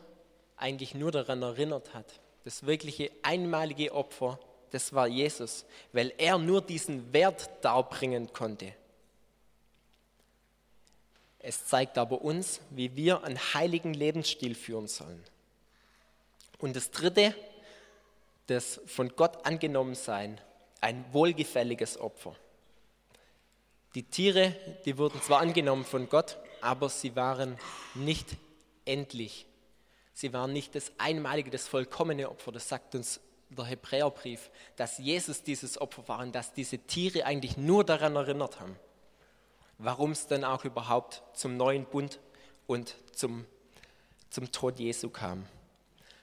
eigentlich 0.56 0.94
nur 0.94 1.12
daran 1.12 1.42
erinnert 1.42 1.94
hat. 1.94 2.20
Das 2.44 2.66
wirkliche 2.66 3.10
einmalige 3.22 3.92
Opfer, 3.92 4.38
das 4.70 4.92
war 4.92 5.06
Jesus, 5.06 5.64
weil 5.92 6.12
er 6.18 6.38
nur 6.38 6.62
diesen 6.62 7.12
Wert 7.12 7.50
darbringen 7.62 8.32
konnte. 8.32 8.74
Es 11.38 11.66
zeigt 11.66 11.98
aber 11.98 12.22
uns, 12.22 12.60
wie 12.70 12.94
wir 12.94 13.24
einen 13.24 13.38
heiligen 13.38 13.94
Lebensstil 13.94 14.54
führen 14.54 14.86
sollen. 14.86 15.22
Und 16.58 16.76
das 16.76 16.92
Dritte, 16.92 17.34
das 18.46 18.80
von 18.86 19.08
Gott 19.16 19.44
angenommen 19.44 19.96
sein, 19.96 20.40
ein 20.80 21.04
wohlgefälliges 21.12 21.98
Opfer. 21.98 22.36
Die 23.94 24.04
Tiere, 24.04 24.54
die 24.84 24.96
wurden 24.96 25.20
zwar 25.20 25.40
angenommen 25.40 25.84
von 25.84 26.08
Gott, 26.08 26.38
aber 26.60 26.88
sie 26.88 27.14
waren 27.14 27.58
nicht 27.94 28.28
endlich. 28.84 29.46
Sie 30.14 30.32
waren 30.32 30.52
nicht 30.52 30.74
das 30.74 30.92
einmalige, 30.98 31.50
das 31.50 31.68
vollkommene 31.68 32.30
Opfer. 32.30 32.52
Das 32.52 32.68
sagt 32.68 32.94
uns 32.94 33.20
der 33.50 33.66
Hebräerbrief, 33.66 34.50
dass 34.76 34.98
Jesus 34.98 35.42
dieses 35.42 35.80
Opfer 35.80 36.08
war 36.08 36.20
und 36.20 36.34
dass 36.34 36.54
diese 36.54 36.78
Tiere 36.78 37.26
eigentlich 37.26 37.56
nur 37.56 37.84
daran 37.84 38.16
erinnert 38.16 38.60
haben 38.60 38.76
warum 39.82 40.12
es 40.12 40.26
dann 40.26 40.44
auch 40.44 40.64
überhaupt 40.64 41.22
zum 41.34 41.56
neuen 41.56 41.84
Bund 41.84 42.20
und 42.66 42.94
zum, 43.12 43.46
zum 44.30 44.50
Tod 44.52 44.78
Jesu 44.78 45.10
kam. 45.10 45.44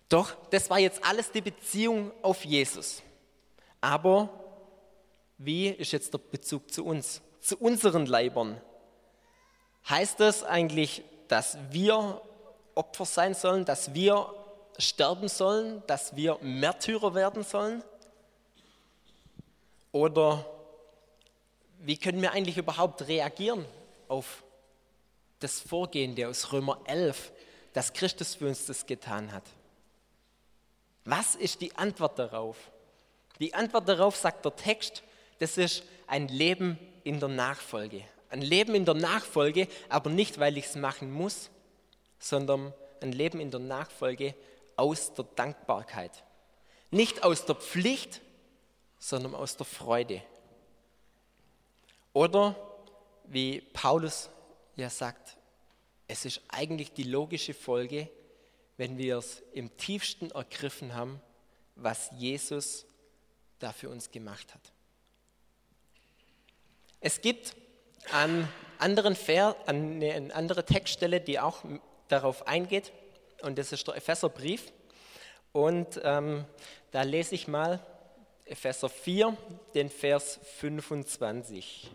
Doch 0.07 0.35
das 0.49 0.69
war 0.69 0.79
jetzt 0.79 1.03
alles 1.03 1.31
die 1.31 1.41
Beziehung 1.41 2.11
auf 2.21 2.45
Jesus. 2.45 3.03
Aber 3.81 4.29
wie 5.37 5.67
ist 5.67 5.91
jetzt 5.91 6.13
der 6.13 6.19
Bezug 6.19 6.71
zu 6.71 6.85
uns, 6.85 7.21
zu 7.41 7.57
unseren 7.57 8.05
Leibern? 8.05 8.59
Heißt 9.87 10.19
das 10.19 10.43
eigentlich, 10.43 11.03
dass 11.27 11.57
wir 11.71 12.21
Opfer 12.75 13.05
sein 13.05 13.33
sollen, 13.33 13.65
dass 13.65 13.93
wir 13.93 14.33
sterben 14.77 15.27
sollen, 15.27 15.83
dass 15.87 16.15
wir 16.15 16.37
Märtyrer 16.41 17.13
werden 17.13 17.43
sollen? 17.43 17.83
Oder 19.91 20.45
wie 21.79 21.97
können 21.97 22.21
wir 22.21 22.31
eigentlich 22.31 22.57
überhaupt 22.57 23.07
reagieren 23.07 23.65
auf 24.07 24.43
das 25.39 25.59
Vorgehen 25.59 26.21
aus 26.25 26.51
Römer 26.51 26.79
11, 26.85 27.31
dass 27.73 27.93
Christus 27.93 28.35
für 28.35 28.47
uns 28.47 28.65
das 28.65 28.85
getan 28.85 29.31
hat? 29.31 29.43
Was 31.05 31.35
ist 31.35 31.61
die 31.61 31.75
Antwort 31.75 32.19
darauf? 32.19 32.57
Die 33.39 33.53
Antwort 33.53 33.87
darauf 33.87 34.15
sagt 34.15 34.45
der 34.45 34.55
Text, 34.55 35.01
das 35.39 35.57
ist 35.57 35.83
ein 36.07 36.27
Leben 36.27 36.77
in 37.09 37.19
der 37.19 37.29
Nachfolge. 37.29 38.03
Ein 38.29 38.41
Leben 38.41 38.75
in 38.75 38.85
der 38.85 38.93
Nachfolge, 38.93 39.67
aber 39.89 40.11
nicht, 40.11 40.39
weil 40.39 40.57
ich 40.59 40.65
es 40.65 40.75
machen 40.75 41.11
muss, 41.11 41.49
sondern 42.19 42.71
ein 43.01 43.11
Leben 43.11 43.39
in 43.39 43.49
der 43.49 43.59
Nachfolge 43.59 44.35
aus 44.75 45.15
der 45.15 45.25
Dankbarkeit. 45.35 46.23
Nicht 46.91 47.23
aus 47.23 47.45
der 47.45 47.55
Pflicht, 47.55 48.21
sondern 48.99 49.33
aus 49.33 49.57
der 49.57 49.65
Freude. 49.65 50.21
Oder 52.13 52.55
wie 53.25 53.61
Paulus 53.61 54.29
ja 54.75 54.91
sagt, 54.91 55.35
es 56.07 56.25
ist 56.25 56.41
eigentlich 56.49 56.93
die 56.93 57.03
logische 57.03 57.55
Folge, 57.55 58.07
wenn 58.77 58.99
wir 58.99 59.17
es 59.17 59.41
im 59.53 59.75
tiefsten 59.77 60.29
ergriffen 60.29 60.93
haben, 60.93 61.19
was 61.75 62.11
Jesus 62.17 62.85
da 63.57 63.73
für 63.73 63.89
uns 63.89 64.11
gemacht 64.11 64.53
hat. 64.53 64.71
Es 67.01 67.21
gibt 67.21 67.55
an 68.11 68.47
anderen 68.77 69.15
Ver, 69.15 69.55
an 69.65 70.01
eine 70.01 70.35
andere 70.35 70.65
Textstelle, 70.65 71.21
die 71.21 71.39
auch 71.39 71.63
darauf 72.07 72.47
eingeht, 72.47 72.91
und 73.41 73.57
das 73.57 73.71
ist 73.71 73.87
der 73.87 73.95
Epheserbrief. 73.95 74.73
Und 75.53 75.99
ähm, 76.03 76.45
da 76.91 77.03
lese 77.03 77.35
ich 77.35 77.47
mal 77.47 77.79
Epheser 78.45 78.89
4, 78.89 79.35
den 79.75 79.89
Vers 79.89 80.39
25. 80.57 81.89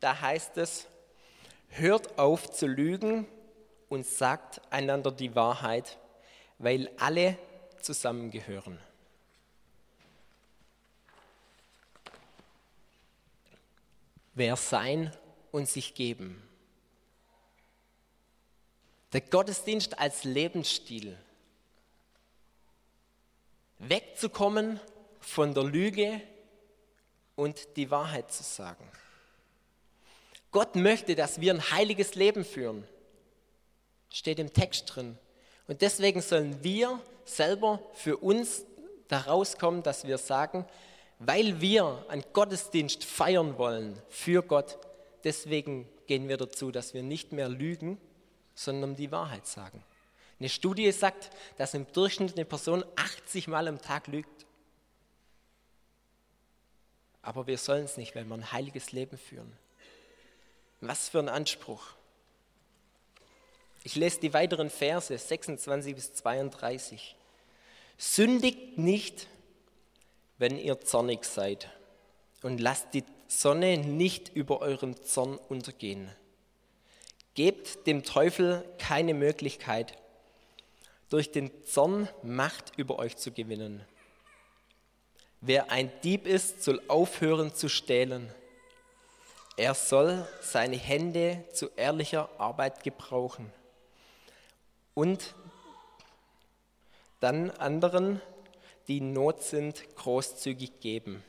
Da 0.00 0.20
heißt 0.20 0.56
es, 0.58 0.86
hört 1.68 2.18
auf 2.18 2.50
zu 2.50 2.66
lügen 2.66 3.28
und 3.88 4.04
sagt 4.04 4.60
einander 4.70 5.12
die 5.12 5.34
Wahrheit, 5.34 5.98
weil 6.58 6.90
alle 6.98 7.38
zusammengehören. 7.80 8.78
Wer 14.34 14.56
sein 14.56 15.14
und 15.50 15.68
sich 15.68 15.94
geben. 15.94 16.42
Der 19.12 19.20
Gottesdienst 19.20 19.98
als 19.98 20.24
Lebensstil. 20.24 21.18
Wegzukommen 23.78 24.78
von 25.20 25.54
der 25.54 25.64
Lüge 25.64 26.20
und 27.34 27.76
die 27.76 27.90
Wahrheit 27.90 28.30
zu 28.30 28.42
sagen. 28.42 28.86
Gott 30.52 30.76
möchte, 30.76 31.14
dass 31.14 31.40
wir 31.40 31.54
ein 31.54 31.70
heiliges 31.70 32.14
Leben 32.14 32.44
führen. 32.44 32.86
Steht 34.10 34.38
im 34.38 34.52
Text 34.52 34.94
drin. 34.94 35.18
Und 35.66 35.82
deswegen 35.82 36.20
sollen 36.20 36.62
wir 36.64 37.00
selber 37.24 37.80
für 37.94 38.16
uns 38.16 38.64
da 39.08 39.20
rauskommen, 39.20 39.82
dass 39.82 40.06
wir 40.06 40.18
sagen, 40.18 40.66
weil 41.20 41.60
wir 41.60 42.04
einen 42.08 42.24
Gottesdienst 42.32 43.04
feiern 43.04 43.58
wollen 43.58 44.00
für 44.08 44.42
Gott, 44.42 44.78
deswegen 45.22 45.86
gehen 46.06 46.28
wir 46.28 46.38
dazu, 46.38 46.72
dass 46.72 46.94
wir 46.94 47.02
nicht 47.02 47.32
mehr 47.32 47.48
lügen, 47.48 48.00
sondern 48.54 48.96
die 48.96 49.12
Wahrheit 49.12 49.46
sagen. 49.46 49.84
Eine 50.40 50.48
Studie 50.48 50.90
sagt, 50.90 51.30
dass 51.58 51.74
im 51.74 51.86
Durchschnitt 51.92 52.32
eine 52.32 52.46
Person 52.46 52.82
80 52.96 53.48
Mal 53.48 53.68
am 53.68 53.82
Tag 53.82 54.06
lügt. 54.06 54.46
Aber 57.20 57.46
wir 57.46 57.58
sollen 57.58 57.84
es 57.84 57.98
nicht, 57.98 58.16
weil 58.16 58.24
wir 58.24 58.34
ein 58.34 58.50
heiliges 58.50 58.92
Leben 58.92 59.18
führen. 59.18 59.52
Was 60.80 61.10
für 61.10 61.18
ein 61.18 61.28
Anspruch. 61.28 61.84
Ich 63.82 63.94
lese 63.94 64.20
die 64.20 64.32
weiteren 64.32 64.70
Verse 64.70 65.16
26 65.16 65.94
bis 65.94 66.14
32. 66.14 67.14
Sündigt 67.98 68.78
nicht, 68.78 69.26
wenn 70.40 70.58
ihr 70.58 70.80
zornig 70.80 71.24
seid, 71.26 71.68
und 72.42 72.60
lasst 72.60 72.94
die 72.94 73.04
Sonne 73.28 73.76
nicht 73.76 74.30
über 74.34 74.62
euren 74.62 75.00
Zorn 75.04 75.36
untergehen. 75.36 76.10
Gebt 77.34 77.86
dem 77.86 78.04
Teufel 78.04 78.64
keine 78.78 79.12
Möglichkeit, 79.12 79.92
durch 81.10 81.30
den 81.30 81.50
Zorn 81.66 82.08
Macht 82.22 82.72
über 82.78 82.98
euch 82.98 83.18
zu 83.18 83.32
gewinnen. 83.32 83.84
Wer 85.42 85.70
ein 85.70 85.92
Dieb 86.02 86.26
ist, 86.26 86.62
soll 86.62 86.80
aufhören 86.88 87.54
zu 87.54 87.68
stehlen. 87.68 88.32
Er 89.58 89.74
soll 89.74 90.26
seine 90.40 90.76
Hände 90.76 91.44
zu 91.52 91.68
ehrlicher 91.76 92.30
Arbeit 92.38 92.82
gebrauchen 92.82 93.52
und 94.94 95.34
dann 97.20 97.50
anderen, 97.50 98.22
die 98.90 98.98
in 98.98 99.12
Not 99.12 99.44
sind, 99.44 99.84
großzügig 99.94 100.80
geben. 100.80 101.22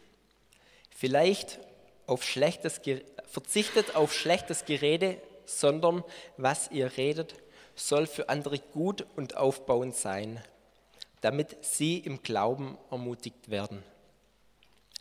Vielleicht 0.90 1.60
auf 2.08 2.24
schlechtes, 2.24 2.82
verzichtet 3.28 3.96
auf 3.96 4.16
schlechtes 4.16 4.66
Gerede, 4.66 5.22
sondern 5.46 6.04
was 6.38 6.72
ihr 6.72 6.98
redet, 6.98 7.36
soll 7.76 8.08
für 8.08 8.30
andere 8.30 8.58
gut 8.58 9.06
und 9.16 9.38
aufbauend 9.38 9.96
sein, 9.96 10.44
damit 11.22 11.56
sie 11.64 12.00
im 12.00 12.24
Glauben 12.24 12.80
ermutigt 12.90 13.52
werden. 13.52 13.84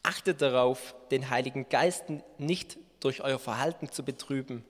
Achtet 0.03 0.43
darauf, 0.43 0.95
den 1.11 1.31
Heiligen 1.31 1.67
Geist 1.71 2.05
nicht 2.37 2.77
durch 3.01 3.23
euer 3.23 3.39
Verhalten 3.39 3.91
zu 3.91 4.05
betrüben. 4.05 4.67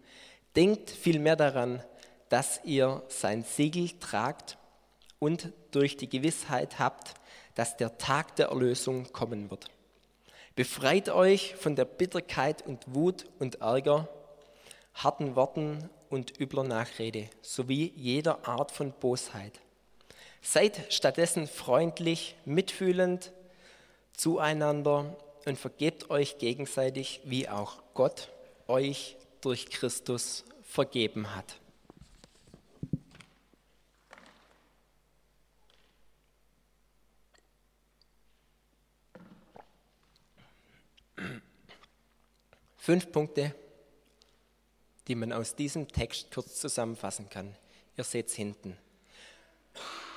Denkt 0.54 0.90
vielmehr 0.90 1.34
daran, 1.34 1.82
dass 2.28 2.60
ihr 2.62 3.02
sein 3.08 3.42
Siegel 3.42 3.90
tragt 3.98 4.58
und 5.18 5.52
durch 5.72 5.96
die 5.96 6.08
Gewissheit 6.08 6.78
habt, 6.78 7.14
dass 7.54 7.76
der 7.76 7.98
Tag 7.98 8.36
der 8.36 8.48
Erlösung 8.48 9.12
kommen 9.12 9.50
wird. 9.50 9.66
Befreit 10.56 11.08
euch 11.08 11.54
von 11.56 11.76
der 11.76 11.84
Bitterkeit 11.84 12.66
und 12.66 12.94
Wut 12.94 13.26
und 13.38 13.60
Ärger, 13.60 14.08
harten 14.94 15.36
Worten 15.36 15.88
und 16.10 16.38
übler 16.40 16.64
Nachrede 16.64 17.28
sowie 17.40 17.92
jeder 17.96 18.46
Art 18.46 18.70
von 18.72 18.92
Bosheit. 18.92 19.60
Seid 20.42 20.92
stattdessen 20.92 21.46
freundlich, 21.46 22.36
mitfühlend 22.44 23.32
zueinander 24.12 25.16
und 25.46 25.58
vergebt 25.58 26.10
euch 26.10 26.38
gegenseitig, 26.38 27.20
wie 27.24 27.48
auch 27.48 27.82
Gott 27.94 28.28
euch 28.68 29.16
durch 29.40 29.70
Christus 29.70 30.44
vergeben 30.62 31.34
hat. 31.34 31.56
Fünf 42.82 43.12
Punkte, 43.12 43.54
die 45.06 45.14
man 45.14 45.34
aus 45.34 45.54
diesem 45.54 45.86
Text 45.86 46.32
kurz 46.32 46.58
zusammenfassen 46.58 47.28
kann. 47.28 47.54
Ihr 47.98 48.04
seht 48.04 48.28
es 48.28 48.34
hinten. 48.34 48.74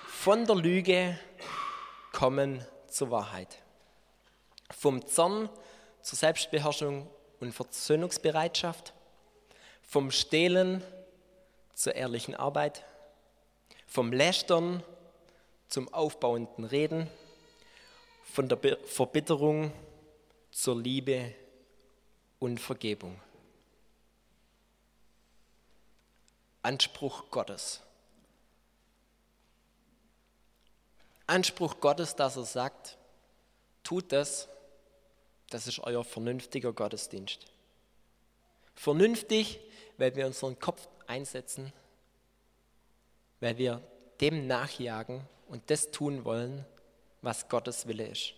Von 0.08 0.46
der 0.46 0.56
Lüge 0.56 1.20
kommen 2.14 2.66
zur 2.88 3.12
Wahrheit. 3.12 3.62
Vom 4.72 5.06
Zorn 5.06 5.50
zur 6.02 6.18
Selbstbeherrschung 6.18 7.10
und 7.42 7.52
Versöhnungsbereitschaft. 7.52 8.94
Vom 9.82 10.10
Stehlen 10.10 10.82
zur 11.74 11.96
ehrlichen 11.96 12.34
Arbeit. 12.34 12.86
Vom 13.88 14.14
Lästern 14.14 14.84
zum 15.68 15.94
aufbauenden 15.94 16.64
Reden. 16.64 17.10
Von 18.24 18.48
der 18.48 18.78
Verbitterung 18.86 19.74
zur 20.50 20.82
Liebe 20.82 21.36
und 22.44 22.60
Vergebung. 22.60 23.18
Anspruch 26.62 27.30
Gottes. 27.32 27.80
Anspruch 31.26 31.80
Gottes, 31.80 32.18
dass 32.18 32.36
er 32.36 32.44
sagt, 32.44 32.98
tut 33.86 34.12
das, 34.12 34.50
das 35.52 35.68
ist 35.68 35.80
euer 35.80 36.04
vernünftiger 36.04 36.74
Gottesdienst. 36.74 37.46
Vernünftig, 38.76 39.62
weil 39.98 40.14
wir 40.18 40.26
unseren 40.26 40.60
Kopf 40.60 40.90
einsetzen, 41.08 41.72
weil 43.40 43.58
wir 43.58 43.82
dem 44.20 44.48
nachjagen 44.48 45.22
und 45.48 45.70
das 45.70 45.92
tun 45.92 46.26
wollen, 46.26 46.66
was 47.22 47.48
Gottes 47.48 47.88
Wille 47.88 48.08
ist. 48.08 48.34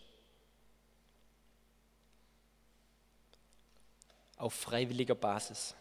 Auf 4.37 4.53
freiwilliger 4.53 5.15
Basis, 5.15 5.75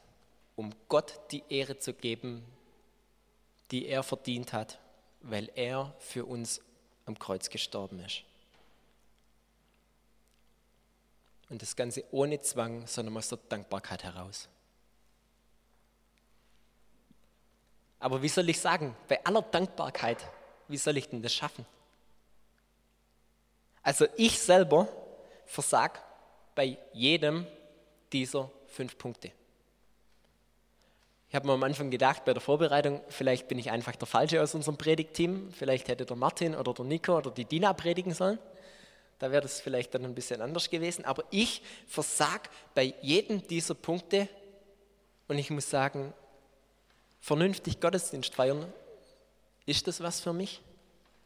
um 0.56 0.72
Gott 0.88 1.20
die 1.30 1.42
Ehre 1.48 1.78
zu 1.78 1.92
geben, 1.92 2.44
die 3.70 3.86
er 3.86 4.02
verdient 4.02 4.52
hat, 4.52 4.78
weil 5.20 5.50
er 5.54 5.94
für 5.98 6.24
uns 6.26 6.60
am 7.06 7.18
Kreuz 7.18 7.50
gestorben 7.50 7.98
ist. 8.00 8.22
Und 11.50 11.62
das 11.62 11.76
Ganze 11.76 12.04
ohne 12.10 12.40
Zwang, 12.40 12.86
sondern 12.86 13.16
aus 13.16 13.28
der 13.28 13.38
Dankbarkeit 13.48 14.04
heraus. 14.04 14.48
Aber 17.98 18.22
wie 18.22 18.28
soll 18.28 18.48
ich 18.48 18.60
sagen, 18.60 18.94
bei 19.08 19.24
aller 19.24 19.42
Dankbarkeit, 19.42 20.18
wie 20.68 20.76
soll 20.76 20.96
ich 20.96 21.08
denn 21.08 21.22
das 21.22 21.34
schaffen? 21.34 21.64
Also 23.82 24.06
ich 24.16 24.38
selber 24.38 24.88
versag 25.46 26.02
bei 26.54 26.78
jedem 26.92 27.46
dieser 28.14 28.50
fünf 28.68 28.96
Punkte. 28.96 29.32
Ich 31.28 31.34
habe 31.34 31.48
mir 31.48 31.54
am 31.54 31.62
Anfang 31.64 31.90
gedacht, 31.90 32.24
bei 32.24 32.32
der 32.32 32.40
Vorbereitung, 32.40 33.00
vielleicht 33.08 33.48
bin 33.48 33.58
ich 33.58 33.72
einfach 33.72 33.96
der 33.96 34.06
Falsche 34.06 34.40
aus 34.40 34.54
unserem 34.54 34.76
Predigtteam. 34.76 35.50
Vielleicht 35.52 35.88
hätte 35.88 36.06
der 36.06 36.16
Martin 36.16 36.54
oder 36.54 36.72
der 36.72 36.84
Nico 36.84 37.18
oder 37.18 37.32
die 37.32 37.44
Dina 37.44 37.72
predigen 37.72 38.14
sollen. 38.14 38.38
Da 39.18 39.32
wäre 39.32 39.42
das 39.42 39.60
vielleicht 39.60 39.94
dann 39.94 40.04
ein 40.04 40.14
bisschen 40.14 40.40
anders 40.40 40.70
gewesen. 40.70 41.04
Aber 41.04 41.24
ich 41.32 41.60
versag 41.88 42.50
bei 42.74 42.94
jedem 43.02 43.44
dieser 43.48 43.74
Punkte 43.74 44.28
und 45.26 45.38
ich 45.38 45.50
muss 45.50 45.68
sagen, 45.68 46.14
vernünftig 47.20 47.80
Gottesdienst 47.80 48.32
feiern, 48.32 48.72
ist 49.66 49.88
das 49.88 50.00
was 50.00 50.20
für 50.20 50.32
mich? 50.32 50.60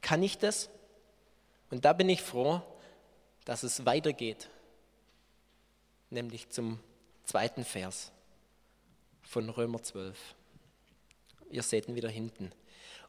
Kann 0.00 0.22
ich 0.22 0.38
das? 0.38 0.70
Und 1.70 1.84
da 1.84 1.92
bin 1.92 2.08
ich 2.08 2.22
froh, 2.22 2.62
dass 3.44 3.62
es 3.62 3.84
weitergeht 3.84 4.48
nämlich 6.10 6.50
zum 6.50 6.78
zweiten 7.24 7.64
Vers 7.64 8.12
von 9.22 9.48
Römer 9.50 9.82
12. 9.82 10.16
Ihr 11.50 11.62
seht 11.62 11.88
ihn 11.88 11.94
wieder 11.94 12.08
hinten. 12.08 12.52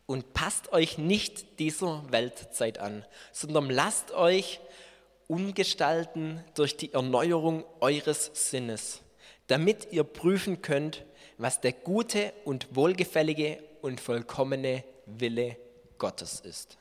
Und 0.06 0.34
passt 0.34 0.72
euch 0.72 0.98
nicht 0.98 1.60
dieser 1.60 2.04
Weltzeit 2.12 2.80
an, 2.80 3.06
sondern 3.32 3.70
lasst 3.70 4.12
euch 4.12 4.60
umgestalten 5.28 6.44
durch 6.56 6.76
die 6.76 6.94
Erneuerung 6.94 7.64
eures 7.80 8.32
Sinnes, 8.34 9.02
damit 9.48 9.92
ihr 9.92 10.04
prüfen 10.04 10.62
könnt, 10.64 11.06
was 11.38 11.62
der 11.62 11.74
gute 11.74 12.34
und 12.44 12.76
wohlgefällige 12.76 13.64
und 13.82 14.02
vollkommene 14.02 14.84
Wille 15.06 15.58
Gottes 16.00 16.40
ist. 16.40 16.78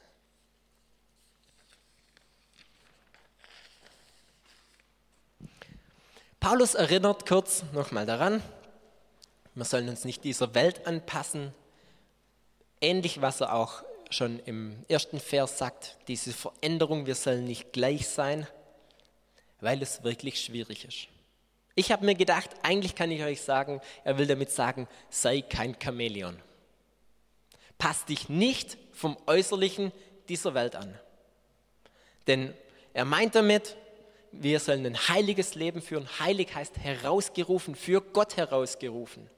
Paulus 6.41 6.75
erinnert 6.75 7.27
kurz 7.27 7.65
nochmal 7.73 8.07
daran, 8.07 8.43
wir 9.55 9.65
sollen 9.65 9.89
uns 9.89 10.05
nicht 10.05 10.23
dieser 10.23 10.55
Welt 10.55 10.87
anpassen. 10.87 11.53
Ähnlich, 12.81 13.21
was 13.21 13.41
er 13.41 13.55
auch 13.55 13.83
schon 14.09 14.39
im 14.47 14.85
ersten 14.89 15.19
Vers 15.19 15.59
sagt, 15.59 15.97
diese 16.07 16.33
Veränderung, 16.33 17.07
wir 17.07 17.17
sollen 17.17 17.45
nicht 17.45 17.73
gleich 17.73 18.07
sein, 18.07 18.47
weil 19.61 19.83
es 19.83 20.05
wirklich 20.05 20.41
schwierig 20.41 20.85
ist. 20.85 21.09
Ich 21.75 21.91
habe 21.91 22.07
mir 22.07 22.15
gedacht, 22.15 22.51
eigentlich 22.63 22.95
kann 22.95 23.11
ich 23.11 23.23
euch 23.23 23.41
sagen, 23.43 23.81
er 24.05 24.17
will 24.17 24.29
damit 24.29 24.53
sagen, 24.53 24.87
sei 25.11 25.43
kein 25.43 25.77
Chamäleon. 25.83 26.41
Pass 27.79 28.05
dich 28.05 28.29
nicht 28.29 28.79
vom 28.93 29.17
Äußerlichen 29.27 29.91
dieser 30.29 30.55
Welt 30.55 30.77
an. 30.77 30.99
Denn 32.29 32.55
er 32.95 33.05
meint 33.05 33.35
damit, 33.35 33.77
wir 34.33 34.61
sollen 34.61 34.87
ein 34.87 35.09
heiliges 35.09 35.55
Leben 35.55 35.81
führen. 35.81 36.09
Heilig 36.21 36.55
heißt 36.55 36.79
herausgerufen, 36.79 37.75
für 37.75 38.01
Gott 38.01 38.37
herausgerufen 38.37 39.29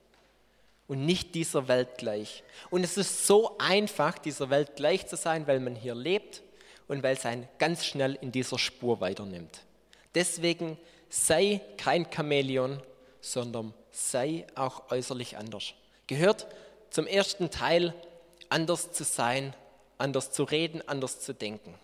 und 0.88 1.07
nicht 1.07 1.35
dieser 1.35 1.68
Welt 1.68 1.98
gleich. 1.98 2.42
Und 2.70 2.83
es 2.83 2.96
ist 2.96 3.26
so 3.26 3.57
einfach, 3.59 4.18
dieser 4.18 4.50
Welt 4.50 4.74
gleich 4.76 5.07
zu 5.07 5.16
sein, 5.16 5.46
weil 5.46 5.61
man 5.61 5.76
hier 5.76 5.94
lebt 5.94 6.42
und 6.88 7.03
weil 7.05 7.14
es 7.16 7.24
einen 7.24 7.48
ganz 7.59 7.87
schnell 7.87 8.18
in 8.20 8.33
dieser 8.33 8.59
Spur 8.59 9.00
weiternimmt. 9.00 9.61
Deswegen 10.14 10.76
sei 11.09 11.61
kein 11.76 12.07
Chamäleon, 12.12 12.83
sondern 13.20 13.72
sei 13.92 14.46
auch 14.57 14.90
äußerlich 14.90 15.37
anders. 15.37 15.74
Gehört 16.09 16.48
zum 16.90 17.07
ersten 17.07 17.50
Teil, 17.50 17.94
anders 18.48 18.90
zu 18.90 19.05
sein, 19.05 19.55
anders 19.98 20.33
zu 20.33 20.42
reden, 20.42 20.83
anders 20.88 21.20
zu 21.20 21.33
denken. 21.33 21.74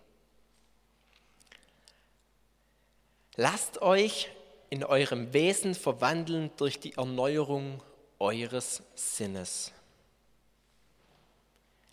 Lasst 3.37 3.83
euch 3.83 4.31
in 4.71 4.83
eurem 4.83 5.33
Wesen 5.35 5.75
verwandeln 5.75 6.51
durch 6.57 6.81
die 6.81 6.95
Erneuerung 6.95 7.83
eures 8.19 8.83
Sinnes. 8.95 9.73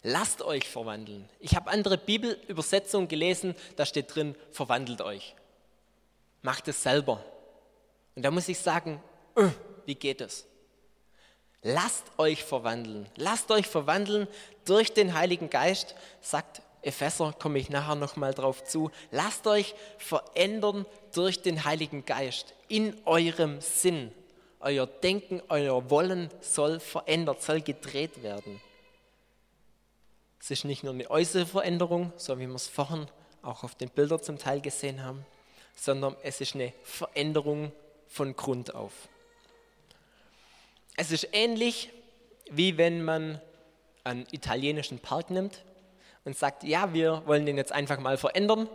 Lasst 0.04 0.42
euch 0.42 0.68
verwandeln. 0.68 1.30
Ich 1.40 1.56
habe 1.56 1.70
andere 1.70 1.98
Bibelübersetzungen 1.98 3.08
gelesen, 3.08 3.56
da 3.76 3.86
steht 3.86 4.16
drin, 4.16 4.36
verwandelt 4.52 5.02
euch. 5.02 5.36
Macht 6.42 6.68
es 6.68 6.82
selber. 6.82 7.24
Und 8.16 8.24
da 8.24 8.32
muss 8.32 8.50
ich 8.50 8.60
sagen, 8.60 9.02
äh, 9.36 9.48
wie 9.86 9.96
geht 9.96 10.22
es? 10.22 10.46
Lasst 11.62 12.04
euch 12.18 12.44
verwandeln. 12.44 13.08
Lasst 13.16 13.50
euch 13.52 13.68
verwandeln 13.68 14.28
durch 14.66 14.94
den 14.94 15.14
Heiligen 15.14 15.50
Geist, 15.50 15.96
sagt 16.20 16.62
Epheser, 16.84 17.34
komme 17.40 17.60
ich 17.60 17.70
nachher 17.70 17.96
nochmal 17.96 18.34
drauf 18.34 18.64
zu. 18.64 18.92
Lasst 19.12 19.48
euch 19.48 19.74
verändern 19.98 20.86
durch 21.14 21.42
den 21.42 21.64
Heiligen 21.66 22.06
Geist 22.06 22.54
in 22.68 22.96
eurem 23.06 23.62
Sinn. 23.62 24.12
Euer 24.60 24.88
Denken, 24.88 25.42
euer 25.50 25.90
Wollen 25.90 26.30
soll 26.42 26.80
verändert, 26.80 27.42
soll 27.42 27.62
gedreht 27.62 28.24
werden. 28.24 28.62
Es 30.40 30.52
ist 30.52 30.66
nicht 30.66 30.84
nur 30.84 30.94
eine 30.94 31.10
äußere 31.10 31.46
Veränderung, 31.46 32.12
so 32.18 32.38
wie 32.38 32.48
wir 32.48 32.56
es 32.56 32.68
vorhin 32.68 33.08
auch 33.42 33.64
auf 33.64 33.76
den 33.76 33.90
Bildern 33.90 34.22
zum 34.22 34.38
Teil 34.38 34.62
gesehen 34.62 35.04
haben, 35.04 35.26
sondern 35.76 36.16
es 36.24 36.42
ist 36.42 36.56
eine 36.56 36.74
Veränderung 36.84 37.72
von 38.08 38.36
Grund 38.36 38.76
auf. 38.76 38.94
Es 40.96 41.12
ist 41.12 41.30
ähnlich, 41.32 41.90
wie 42.52 42.78
wenn 42.78 43.04
man 43.04 43.42
einen 44.04 44.28
italienischen 44.32 45.00
Park 45.00 45.30
nimmt 45.30 45.64
und 46.26 46.38
sagt, 46.38 46.64
ja, 46.64 46.94
wir 46.94 47.24
wollen 47.26 47.46
den 47.46 47.58
jetzt 47.58 47.72
einfach 47.72 48.00
mal 48.00 48.18
verändern 48.18 48.70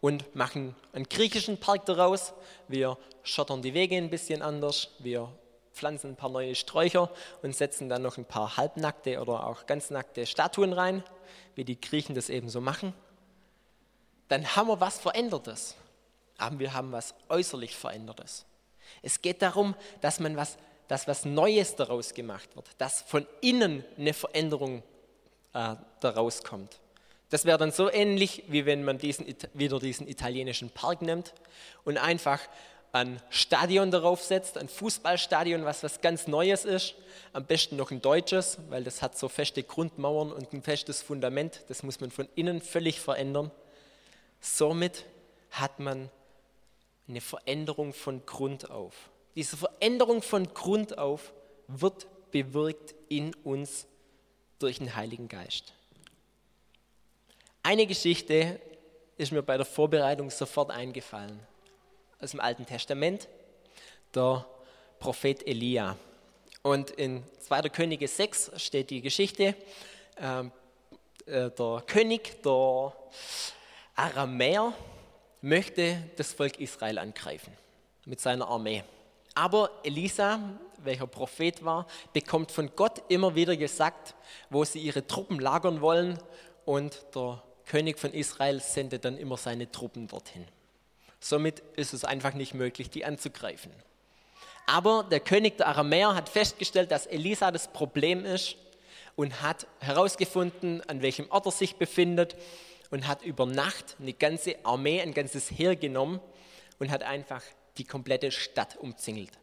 und 0.00 0.34
machen 0.34 0.74
einen 0.92 1.08
griechischen 1.08 1.58
Park 1.58 1.86
daraus. 1.86 2.32
Wir 2.68 2.98
schottern 3.22 3.62
die 3.62 3.74
Wege 3.74 3.96
ein 3.96 4.10
bisschen 4.10 4.42
anders, 4.42 4.90
wir 4.98 5.32
pflanzen 5.72 6.12
ein 6.12 6.16
paar 6.16 6.30
neue 6.30 6.54
Sträucher 6.54 7.10
und 7.42 7.54
setzen 7.54 7.88
dann 7.88 8.02
noch 8.02 8.16
ein 8.16 8.24
paar 8.24 8.56
halbnackte 8.56 9.20
oder 9.20 9.46
auch 9.46 9.66
ganz 9.66 9.90
nackte 9.90 10.26
Statuen 10.26 10.72
rein, 10.72 11.02
wie 11.54 11.64
die 11.64 11.80
Griechen 11.80 12.14
das 12.14 12.30
eben 12.30 12.48
so 12.48 12.60
machen. 12.60 12.94
Dann 14.28 14.56
haben 14.56 14.68
wir 14.68 14.80
was 14.80 14.98
Verändertes. 14.98 15.76
Aber 16.38 16.58
wir 16.58 16.74
haben 16.74 16.92
was 16.92 17.14
äußerlich 17.28 17.76
Verändertes. 17.76 18.44
Es 19.02 19.22
geht 19.22 19.42
darum, 19.42 19.74
dass 20.00 20.20
man 20.20 20.36
was, 20.36 20.58
dass 20.88 21.08
was 21.08 21.24
Neues 21.24 21.76
daraus 21.76 22.14
gemacht 22.14 22.54
wird, 22.56 22.68
dass 22.78 23.02
von 23.02 23.26
innen 23.40 23.84
eine 23.98 24.12
Veränderung 24.12 24.82
äh, 25.56 25.76
daraus 26.00 26.44
kommt. 26.44 26.80
Das 27.30 27.46
wäre 27.46 27.56
dann 27.56 27.72
so 27.72 27.90
ähnlich, 27.90 28.44
wie 28.48 28.66
wenn 28.66 28.84
man 28.84 28.98
diesen, 28.98 29.26
wieder 29.54 29.80
diesen 29.80 30.06
italienischen 30.06 30.70
Park 30.70 31.00
nimmt 31.00 31.32
und 31.84 31.96
einfach 31.96 32.40
ein 32.92 33.20
Stadion 33.30 33.90
darauf 33.90 34.22
setzt, 34.22 34.58
ein 34.58 34.68
Fußballstadion, 34.68 35.64
was 35.64 35.82
was 35.82 36.02
ganz 36.02 36.26
Neues 36.26 36.64
ist, 36.64 36.94
am 37.32 37.46
besten 37.46 37.76
noch 37.76 37.90
ein 37.90 38.02
deutsches, 38.02 38.58
weil 38.68 38.84
das 38.84 39.00
hat 39.00 39.18
so 39.18 39.28
feste 39.28 39.62
Grundmauern 39.62 40.30
und 40.30 40.52
ein 40.52 40.62
festes 40.62 41.02
Fundament, 41.02 41.64
das 41.68 41.82
muss 41.82 42.00
man 42.00 42.10
von 42.10 42.28
innen 42.34 42.60
völlig 42.60 43.00
verändern. 43.00 43.50
Somit 44.40 45.06
hat 45.50 45.80
man 45.80 46.10
eine 47.08 47.20
Veränderung 47.22 47.94
von 47.94 48.24
Grund 48.26 48.70
auf. 48.70 48.94
Diese 49.34 49.56
Veränderung 49.56 50.22
von 50.22 50.52
Grund 50.52 50.98
auf 50.98 51.32
wird 51.66 52.06
bewirkt 52.30 52.94
in 53.08 53.34
uns 53.42 53.86
durch 54.58 54.78
den 54.78 54.94
Heiligen 54.94 55.28
Geist. 55.28 55.72
Eine 57.62 57.86
Geschichte 57.86 58.60
ist 59.16 59.32
mir 59.32 59.42
bei 59.42 59.56
der 59.56 59.66
Vorbereitung 59.66 60.30
sofort 60.30 60.70
eingefallen 60.70 61.40
aus 62.20 62.30
dem 62.30 62.40
Alten 62.40 62.64
Testament, 62.64 63.28
der 64.14 64.46
Prophet 64.98 65.46
Elia. 65.46 65.96
Und 66.62 66.90
in 66.90 67.22
2. 67.40 67.62
Könige 67.68 68.08
6 68.08 68.52
steht 68.56 68.90
die 68.90 69.00
Geschichte, 69.02 69.54
ähm, 70.18 70.50
äh, 71.26 71.50
der 71.50 71.82
König, 71.86 72.42
der 72.42 72.92
Aramäer, 73.94 74.72
möchte 75.42 76.02
das 76.16 76.32
Volk 76.32 76.58
Israel 76.58 76.98
angreifen 76.98 77.52
mit 78.04 78.20
seiner 78.20 78.48
Armee. 78.48 78.82
Aber 79.36 79.70
Elisa, 79.82 80.40
welcher 80.78 81.06
Prophet 81.06 81.62
war, 81.62 81.86
bekommt 82.14 82.50
von 82.50 82.70
Gott 82.74 83.02
immer 83.08 83.34
wieder 83.34 83.54
gesagt, 83.54 84.14
wo 84.48 84.64
sie 84.64 84.78
ihre 84.78 85.06
Truppen 85.06 85.38
lagern 85.38 85.82
wollen 85.82 86.18
und 86.64 87.04
der 87.14 87.42
König 87.66 87.98
von 87.98 88.14
Israel 88.14 88.60
sendet 88.60 89.04
dann 89.04 89.18
immer 89.18 89.36
seine 89.36 89.70
Truppen 89.70 90.08
dorthin. 90.08 90.46
Somit 91.20 91.60
ist 91.76 91.92
es 91.92 92.02
einfach 92.02 92.32
nicht 92.32 92.54
möglich, 92.54 92.88
die 92.88 93.04
anzugreifen. 93.04 93.72
Aber 94.66 95.04
der 95.04 95.20
König 95.20 95.58
der 95.58 95.66
Aramäer 95.68 96.14
hat 96.14 96.30
festgestellt, 96.30 96.90
dass 96.90 97.04
Elisa 97.06 97.50
das 97.50 97.68
Problem 97.68 98.24
ist 98.24 98.56
und 99.16 99.42
hat 99.42 99.66
herausgefunden, 99.80 100.82
an 100.88 101.02
welchem 101.02 101.30
Ort 101.30 101.44
er 101.44 101.52
sich 101.52 101.76
befindet 101.76 102.36
und 102.90 103.06
hat 103.06 103.20
über 103.20 103.44
Nacht 103.44 103.96
eine 104.00 104.14
ganze 104.14 104.56
Armee, 104.64 105.02
ein 105.02 105.12
ganzes 105.12 105.50
Heer 105.50 105.76
genommen 105.76 106.20
und 106.78 106.90
hat 106.90 107.02
einfach 107.02 107.42
die 107.78 107.84
komplette 107.84 108.30
Stadt 108.30 108.76
umzingelt. 108.76 109.38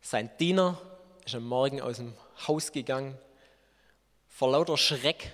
Sein 0.00 0.30
Diener 0.38 0.80
ist 1.24 1.34
am 1.34 1.46
Morgen 1.46 1.80
aus 1.80 1.96
dem 1.96 2.14
Haus 2.46 2.72
gegangen. 2.72 3.16
Vor 4.28 4.50
lauter 4.50 4.76
Schreck 4.76 5.32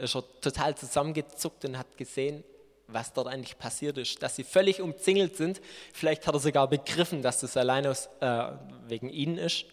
ist 0.00 0.14
er 0.14 0.24
total 0.40 0.76
zusammengezuckt 0.76 1.64
und 1.64 1.78
hat 1.78 1.96
gesehen, 1.96 2.44
was 2.88 3.12
dort 3.12 3.28
eigentlich 3.28 3.58
passiert 3.58 3.98
ist, 3.98 4.22
dass 4.22 4.36
sie 4.36 4.44
völlig 4.44 4.80
umzingelt 4.80 5.36
sind. 5.36 5.60
Vielleicht 5.92 6.26
hat 6.26 6.34
er 6.34 6.40
sogar 6.40 6.68
begriffen, 6.68 7.22
dass 7.22 7.40
das 7.40 7.56
allein 7.56 7.86
aus, 7.86 8.08
äh, 8.20 8.52
wegen 8.86 9.10
ihnen 9.10 9.38
ist. 9.38 9.66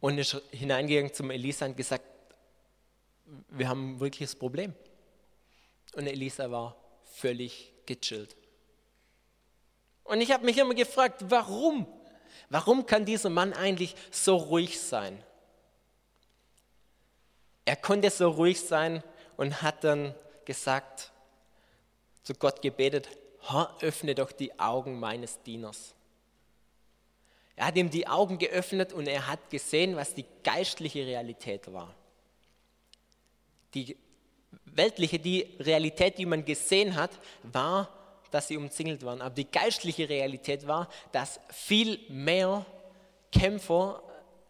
Und 0.00 0.18
ist 0.18 0.40
hineingegangen 0.50 1.12
zum 1.12 1.30
Elisa 1.30 1.66
und 1.66 1.76
gesagt, 1.76 2.04
wir 3.48 3.68
haben 3.68 3.94
ein 3.96 4.00
wirkliches 4.00 4.36
Problem. 4.36 4.74
Und 5.94 6.06
Elisa 6.06 6.50
war 6.50 6.76
völlig 7.04 7.72
gechillt. 7.86 8.36
Und 10.14 10.20
ich 10.20 10.30
habe 10.30 10.44
mich 10.44 10.56
immer 10.58 10.74
gefragt, 10.74 11.24
warum? 11.28 11.88
Warum 12.48 12.86
kann 12.86 13.04
dieser 13.04 13.30
Mann 13.30 13.52
eigentlich 13.52 13.96
so 14.12 14.36
ruhig 14.36 14.80
sein? 14.80 15.20
Er 17.64 17.74
konnte 17.74 18.08
so 18.10 18.30
ruhig 18.30 18.60
sein 18.60 19.02
und 19.36 19.60
hat 19.60 19.82
dann 19.82 20.14
gesagt, 20.44 21.10
zu 22.22 22.32
Gott 22.34 22.62
gebetet, 22.62 23.08
Herr, 23.40 23.76
öffne 23.80 24.14
doch 24.14 24.30
die 24.30 24.56
Augen 24.56 25.00
meines 25.00 25.42
Dieners. 25.42 25.96
Er 27.56 27.66
hat 27.66 27.76
ihm 27.76 27.90
die 27.90 28.06
Augen 28.06 28.38
geöffnet 28.38 28.92
und 28.92 29.08
er 29.08 29.26
hat 29.26 29.50
gesehen, 29.50 29.96
was 29.96 30.14
die 30.14 30.26
geistliche 30.44 31.04
Realität 31.04 31.72
war. 31.72 31.92
Die 33.74 33.96
weltliche, 34.64 35.18
die 35.18 35.56
Realität, 35.58 36.18
die 36.18 36.26
man 36.26 36.44
gesehen 36.44 36.94
hat, 36.94 37.10
war, 37.42 38.03
dass 38.34 38.48
sie 38.48 38.56
umzingelt 38.56 39.04
waren. 39.04 39.22
Aber 39.22 39.32
die 39.32 39.48
geistliche 39.48 40.08
Realität 40.08 40.66
war, 40.66 40.88
dass 41.12 41.38
viel 41.50 42.00
mehr 42.08 42.66
Kämpfer, 43.30 44.02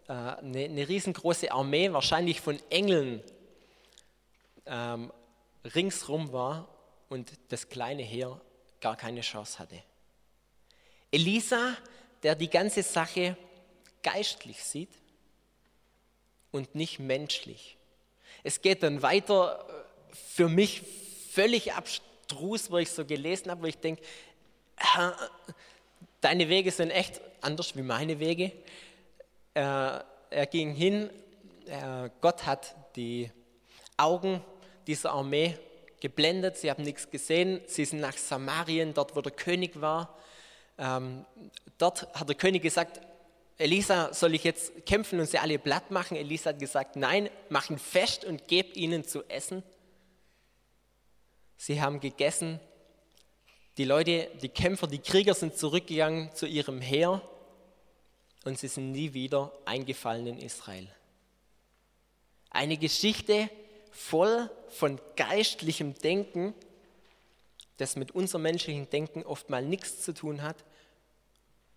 äh, 0.08 0.12
eine, 0.12 0.64
eine 0.64 0.88
riesengroße 0.88 1.52
Armee, 1.52 1.92
wahrscheinlich 1.92 2.40
von 2.40 2.58
Engeln, 2.70 3.22
ähm, 4.64 5.12
ringsrum 5.74 6.32
war 6.32 6.66
und 7.10 7.30
das 7.50 7.68
kleine 7.68 8.02
Heer 8.02 8.40
gar 8.80 8.96
keine 8.96 9.20
Chance 9.20 9.58
hatte. 9.58 9.82
Elisa, 11.10 11.76
der 12.22 12.36
die 12.36 12.48
ganze 12.48 12.82
Sache 12.82 13.36
geistlich 14.02 14.64
sieht 14.64 14.96
und 16.52 16.74
nicht 16.74 17.00
menschlich. 17.00 17.76
Es 18.44 18.62
geht 18.62 18.82
dann 18.82 19.02
weiter 19.02 19.66
äh, 19.68 20.14
für 20.14 20.48
mich 20.48 20.80
völlig 21.30 21.74
abstrus, 22.24 22.70
wo 22.70 22.78
ich 22.78 22.90
so 22.90 23.04
gelesen 23.04 23.50
habe, 23.50 23.62
wo 23.62 23.66
ich 23.66 23.78
denke, 23.78 24.02
deine 26.20 26.48
Wege 26.48 26.70
sind 26.70 26.90
echt 26.90 27.20
anders 27.40 27.76
wie 27.76 27.82
meine 27.82 28.18
Wege. 28.18 28.52
Er, 29.52 30.04
er 30.30 30.46
ging 30.46 30.74
hin, 30.74 31.10
er, 31.66 32.10
Gott 32.20 32.46
hat 32.46 32.74
die 32.96 33.30
Augen 33.96 34.42
dieser 34.86 35.12
Armee 35.12 35.58
geblendet, 36.00 36.56
sie 36.56 36.70
haben 36.70 36.82
nichts 36.82 37.10
gesehen, 37.10 37.60
sie 37.66 37.84
sind 37.84 38.00
nach 38.00 38.16
Samarien, 38.16 38.94
dort 38.94 39.14
wo 39.14 39.20
der 39.20 39.32
König 39.32 39.80
war. 39.80 40.18
Ähm, 40.78 41.24
dort 41.78 42.12
hat 42.14 42.28
der 42.28 42.36
König 42.36 42.62
gesagt, 42.62 43.00
Elisa, 43.56 44.12
soll 44.12 44.34
ich 44.34 44.42
jetzt 44.42 44.84
kämpfen 44.84 45.20
und 45.20 45.26
sie 45.26 45.38
alle 45.38 45.58
platt 45.58 45.92
machen? 45.92 46.16
Elisa 46.16 46.50
hat 46.50 46.58
gesagt, 46.58 46.96
nein, 46.96 47.30
mach 47.48 47.70
ihn 47.70 47.78
fest 47.78 48.24
und 48.24 48.48
geb 48.48 48.76
ihnen 48.76 49.04
zu 49.04 49.22
essen. 49.28 49.62
Sie 51.56 51.80
haben 51.80 52.00
gegessen. 52.00 52.60
Die 53.76 53.84
Leute, 53.84 54.30
die 54.40 54.48
Kämpfer, 54.48 54.86
die 54.86 54.98
Krieger 54.98 55.34
sind 55.34 55.56
zurückgegangen 55.56 56.32
zu 56.34 56.46
ihrem 56.46 56.80
Heer 56.80 57.22
und 58.44 58.58
sie 58.58 58.68
sind 58.68 58.92
nie 58.92 59.14
wieder 59.14 59.52
eingefallen 59.64 60.26
in 60.26 60.38
Israel. 60.38 60.88
Eine 62.50 62.76
Geschichte 62.76 63.50
voll 63.90 64.50
von 64.68 65.00
geistlichem 65.16 65.94
Denken, 65.94 66.54
das 67.78 67.96
mit 67.96 68.12
unserem 68.12 68.42
menschlichen 68.42 68.88
Denken 68.90 69.24
oft 69.24 69.50
mal 69.50 69.64
nichts 69.64 70.02
zu 70.02 70.14
tun 70.14 70.42
hat, 70.42 70.56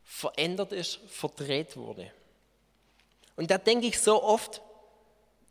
verändert 0.04 0.72
ist, 0.72 1.00
verdreht 1.08 1.76
wurde. 1.78 2.12
Und 3.36 3.52
da 3.52 3.58
denke 3.58 3.88
ich 3.88 4.00
so 4.00 4.24
oft, 4.24 4.62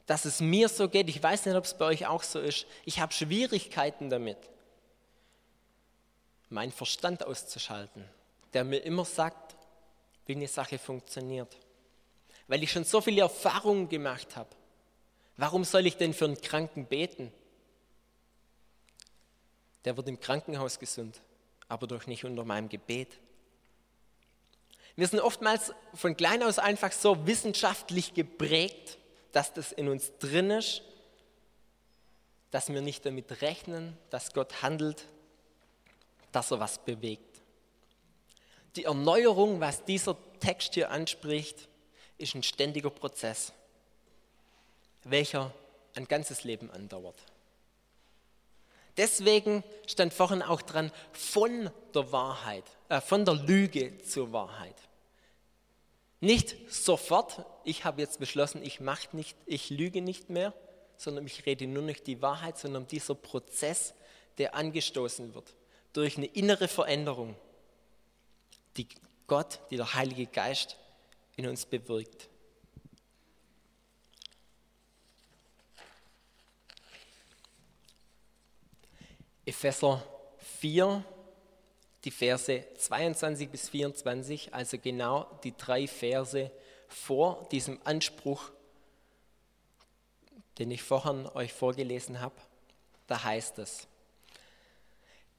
dass 0.06 0.24
es 0.24 0.40
mir 0.40 0.68
so 0.68 0.88
geht. 0.88 1.08
Ich 1.08 1.22
weiß 1.22 1.46
nicht, 1.46 1.56
ob 1.56 1.64
es 1.64 1.76
bei 1.76 1.86
euch 1.86 2.06
auch 2.06 2.22
so 2.22 2.40
ist. 2.40 2.66
Ich 2.84 3.00
habe 3.00 3.12
Schwierigkeiten 3.12 4.08
damit, 4.08 4.38
meinen 6.48 6.72
Verstand 6.72 7.26
auszuschalten, 7.26 8.04
der 8.52 8.64
mir 8.64 8.78
immer 8.78 9.04
sagt, 9.04 9.56
wie 10.26 10.36
eine 10.36 10.48
Sache 10.48 10.78
funktioniert. 10.78 11.56
Weil 12.46 12.62
ich 12.62 12.70
schon 12.70 12.84
so 12.84 13.00
viele 13.00 13.22
Erfahrungen 13.22 13.88
gemacht 13.88 14.36
habe. 14.36 14.50
Warum 15.36 15.64
soll 15.64 15.86
ich 15.86 15.96
denn 15.96 16.14
für 16.14 16.24
einen 16.26 16.40
Kranken 16.40 16.86
beten? 16.86 17.32
Der 19.84 19.96
wird 19.96 20.08
im 20.08 20.20
Krankenhaus 20.20 20.78
gesund, 20.78 21.20
aber 21.68 21.86
doch 21.86 22.06
nicht 22.06 22.24
unter 22.24 22.44
meinem 22.44 22.68
Gebet. 22.68 23.18
Wir 24.94 25.06
sind 25.06 25.20
oftmals 25.20 25.72
von 25.94 26.16
klein 26.16 26.42
aus 26.42 26.58
einfach 26.58 26.90
so 26.92 27.26
wissenschaftlich 27.26 28.14
geprägt, 28.14 28.98
dass 29.37 29.53
das 29.53 29.70
in 29.70 29.90
uns 29.90 30.16
drin 30.18 30.51
ist, 30.51 30.81
dass 32.51 32.70
wir 32.70 32.81
nicht 32.81 33.05
damit 33.05 33.42
rechnen, 33.42 33.94
dass 34.09 34.33
Gott 34.33 34.62
handelt, 34.62 35.05
dass 36.33 36.53
er 36.53 36.59
was 36.59 36.79
bewegt. 36.79 37.42
Die 38.77 38.85
Erneuerung, 38.85 39.61
was 39.61 39.85
dieser 39.85 40.16
Text 40.40 40.72
hier 40.72 40.90
anspricht, 40.90 41.68
ist 42.16 42.35
ein 42.35 42.42
ständiger 42.42 42.88
Prozess, 42.88 43.53
welcher 45.05 45.53
ein 45.94 46.09
ganzes 46.09 46.44
Leben 46.44 46.70
andauert. 46.70 47.22
Deswegen 48.96 49.64
stand 49.87 50.14
vorhin 50.14 50.40
auch 50.40 50.62
dran, 50.62 50.90
von 51.12 51.70
der 51.94 52.11
Wahrheit, 52.11 52.64
äh, 52.88 53.03
von 53.03 53.27
der 53.27 53.35
Lüge 53.35 53.99
zur 53.99 54.33
Wahrheit. 54.33 54.77
Nicht 56.20 56.57
sofort, 56.72 57.44
ich 57.66 57.85
habe 57.85 58.00
jetzt 58.00 58.20
beschlossen, 58.20 58.62
ich 58.62 58.81
mache 58.81 59.14
nicht, 59.16 59.37
ich 59.44 59.70
lüge 59.70 60.00
nicht 60.00 60.31
mehr, 60.31 60.55
sondern 60.96 61.26
ich 61.26 61.44
rede 61.46 61.66
nur 61.66 61.83
nicht 61.83 62.07
die 62.07 62.22
Wahrheit, 62.22 62.57
sondern 62.59 62.87
dieser 62.87 63.14
Prozess, 63.14 63.94
der 64.38 64.55
angestoßen 64.55 65.35
wird 65.35 65.55
durch 65.92 66.18
eine 66.18 66.26
innere 66.26 66.68
Veränderung, 66.68 67.35
die 68.76 68.87
Gott, 69.26 69.61
die 69.70 69.76
der 69.76 69.94
Heilige 69.94 70.26
Geist 70.26 70.76
in 71.37 71.48
uns 71.48 71.64
bewirkt. 71.64 72.29
Epheser 79.46 80.05
4, 80.61 81.02
die 82.05 82.11
Verse 82.11 82.64
22 82.76 83.48
bis 83.48 83.70
24, 83.70 84.52
also 84.52 84.79
genau 84.79 85.24
die 85.44 85.57
drei 85.57 85.87
Verse 85.87 86.50
vor 86.88 87.49
diesem 87.51 87.79
Anspruch, 87.85 88.51
den 90.59 90.70
ich 90.70 90.83
vorhin 90.83 91.27
euch 91.35 91.53
vorgelesen 91.53 92.20
habe. 92.20 92.35
Da 93.07 93.22
heißt 93.22 93.59
es, 93.59 93.87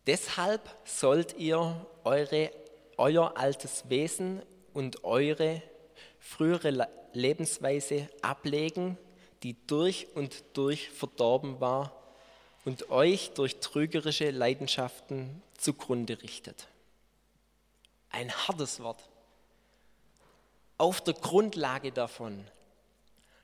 deshalb 0.06 0.70
sollt 0.86 1.38
ihr 1.38 1.86
eure, 2.04 2.52
euer 2.98 3.38
altes 3.38 3.90
Wesen 3.90 4.42
und 4.74 5.04
eure 5.04 5.62
frühere 6.20 6.90
Lebensweise 7.14 8.10
ablegen, 8.22 8.98
die 9.44 9.56
durch 9.68 10.08
und 10.16 10.44
durch 10.54 10.90
verdorben 10.90 11.60
war 11.60 11.94
und 12.66 12.90
euch 12.90 13.32
durch 13.32 13.60
trügerische 13.60 14.30
Leidenschaften 14.32 15.42
zugrunde 15.58 16.22
richtet. 16.22 16.68
Ein 18.10 18.32
hartes 18.32 18.80
Wort. 18.82 19.04
Auf 20.78 21.02
der 21.02 21.14
Grundlage 21.14 21.92
davon, 21.92 22.46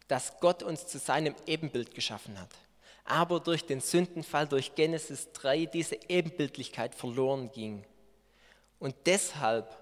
dass 0.08 0.40
Gott 0.40 0.64
uns 0.64 0.88
zu 0.88 1.00
seinem 1.00 1.36
Ebenbild 1.48 1.96
geschaffen 1.96 2.40
hat, 2.40 2.50
aber 3.06 3.40
durch 3.40 3.66
den 3.66 3.82
Sündenfall, 3.82 4.48
durch 4.48 4.76
Genesis 4.76 5.32
3, 5.34 5.66
diese 5.66 5.98
Ebenbildlichkeit 6.08 6.94
verloren 6.94 7.52
ging. 7.52 7.84
Und 8.80 8.96
deshalb 9.06 9.78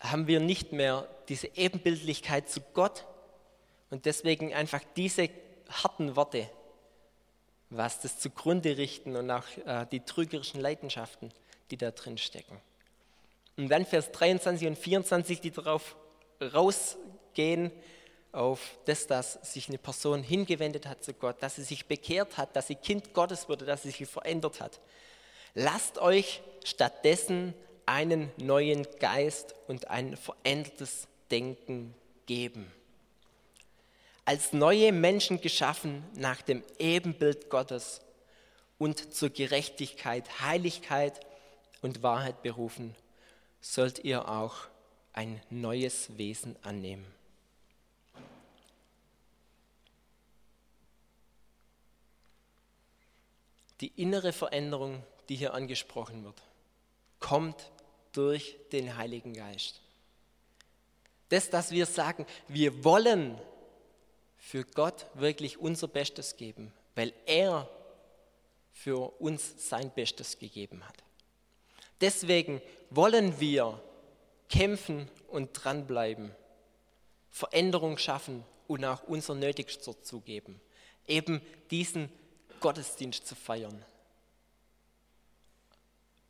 haben 0.00 0.26
wir 0.26 0.40
nicht 0.40 0.72
mehr 0.72 1.08
diese 1.28 1.48
Ebenbildlichkeit 1.54 2.48
zu 2.48 2.60
Gott 2.74 3.06
und 3.90 4.06
deswegen 4.06 4.52
einfach 4.52 4.80
diese 4.96 5.28
harten 5.68 6.16
Worte 6.16 6.50
was 7.72 8.00
das 8.00 8.18
zugrunde 8.18 8.76
richten 8.76 9.16
und 9.16 9.30
auch 9.30 9.44
äh, 9.64 9.86
die 9.90 10.00
trügerischen 10.00 10.60
Leidenschaften, 10.60 11.32
die 11.70 11.76
da 11.76 11.90
drin 11.90 12.18
stecken. 12.18 12.60
Und 13.56 13.68
dann 13.68 13.86
Vers 13.86 14.12
23 14.12 14.68
und 14.68 14.78
24, 14.78 15.40
die 15.40 15.50
darauf 15.50 15.96
rausgehen, 16.50 17.70
auf 18.32 18.60
das, 18.86 19.06
dass 19.06 19.34
sich 19.42 19.68
eine 19.68 19.78
Person 19.78 20.22
hingewendet 20.22 20.86
hat 20.86 21.04
zu 21.04 21.12
Gott, 21.12 21.42
dass 21.42 21.56
sie 21.56 21.62
sich 21.62 21.86
bekehrt 21.86 22.38
hat, 22.38 22.56
dass 22.56 22.68
sie 22.68 22.76
Kind 22.76 23.12
Gottes 23.12 23.48
wurde, 23.48 23.66
dass 23.66 23.82
sie 23.82 23.90
sich 23.90 24.08
verändert 24.08 24.60
hat. 24.60 24.80
Lasst 25.54 25.98
euch 25.98 26.40
stattdessen 26.64 27.52
einen 27.84 28.30
neuen 28.38 28.86
Geist 29.00 29.54
und 29.68 29.88
ein 29.88 30.16
verändertes 30.16 31.08
Denken 31.30 31.94
geben 32.24 32.72
als 34.24 34.52
neue 34.52 34.92
Menschen 34.92 35.40
geschaffen 35.40 36.04
nach 36.14 36.42
dem 36.42 36.62
Ebenbild 36.78 37.50
Gottes 37.50 38.00
und 38.78 39.14
zur 39.14 39.30
Gerechtigkeit, 39.30 40.40
Heiligkeit 40.40 41.20
und 41.82 42.02
Wahrheit 42.02 42.42
berufen, 42.42 42.94
sollt 43.60 44.04
ihr 44.04 44.28
auch 44.28 44.68
ein 45.12 45.40
neues 45.50 46.16
Wesen 46.16 46.56
annehmen. 46.62 47.06
Die 53.80 53.92
innere 54.00 54.32
Veränderung, 54.32 55.02
die 55.28 55.36
hier 55.36 55.54
angesprochen 55.54 56.24
wird, 56.24 56.40
kommt 57.18 57.70
durch 58.12 58.56
den 58.70 58.96
Heiligen 58.96 59.34
Geist. 59.34 59.80
Das, 61.28 61.50
dass 61.50 61.70
wir 61.70 61.86
sagen, 61.86 62.26
wir 62.46 62.84
wollen 62.84 63.38
für 64.36 64.64
Gott 64.64 65.06
wirklich 65.14 65.58
unser 65.58 65.88
Bestes 65.88 66.36
geben, 66.36 66.72
weil 66.94 67.12
er 67.26 67.68
für 68.72 69.20
uns 69.20 69.68
sein 69.68 69.90
Bestes 69.90 70.38
gegeben 70.38 70.86
hat. 70.86 71.02
Deswegen 72.00 72.60
wollen 72.90 73.38
wir 73.40 73.82
kämpfen 74.48 75.08
und 75.28 75.50
dranbleiben, 75.52 76.32
Veränderung 77.30 77.98
schaffen 77.98 78.44
und 78.68 78.84
auch 78.84 79.02
unser 79.04 79.34
Nötigstes 79.34 80.02
zugeben, 80.02 80.60
eben 81.06 81.40
diesen 81.70 82.10
Gottesdienst 82.60 83.26
zu 83.26 83.34
feiern. 83.34 83.84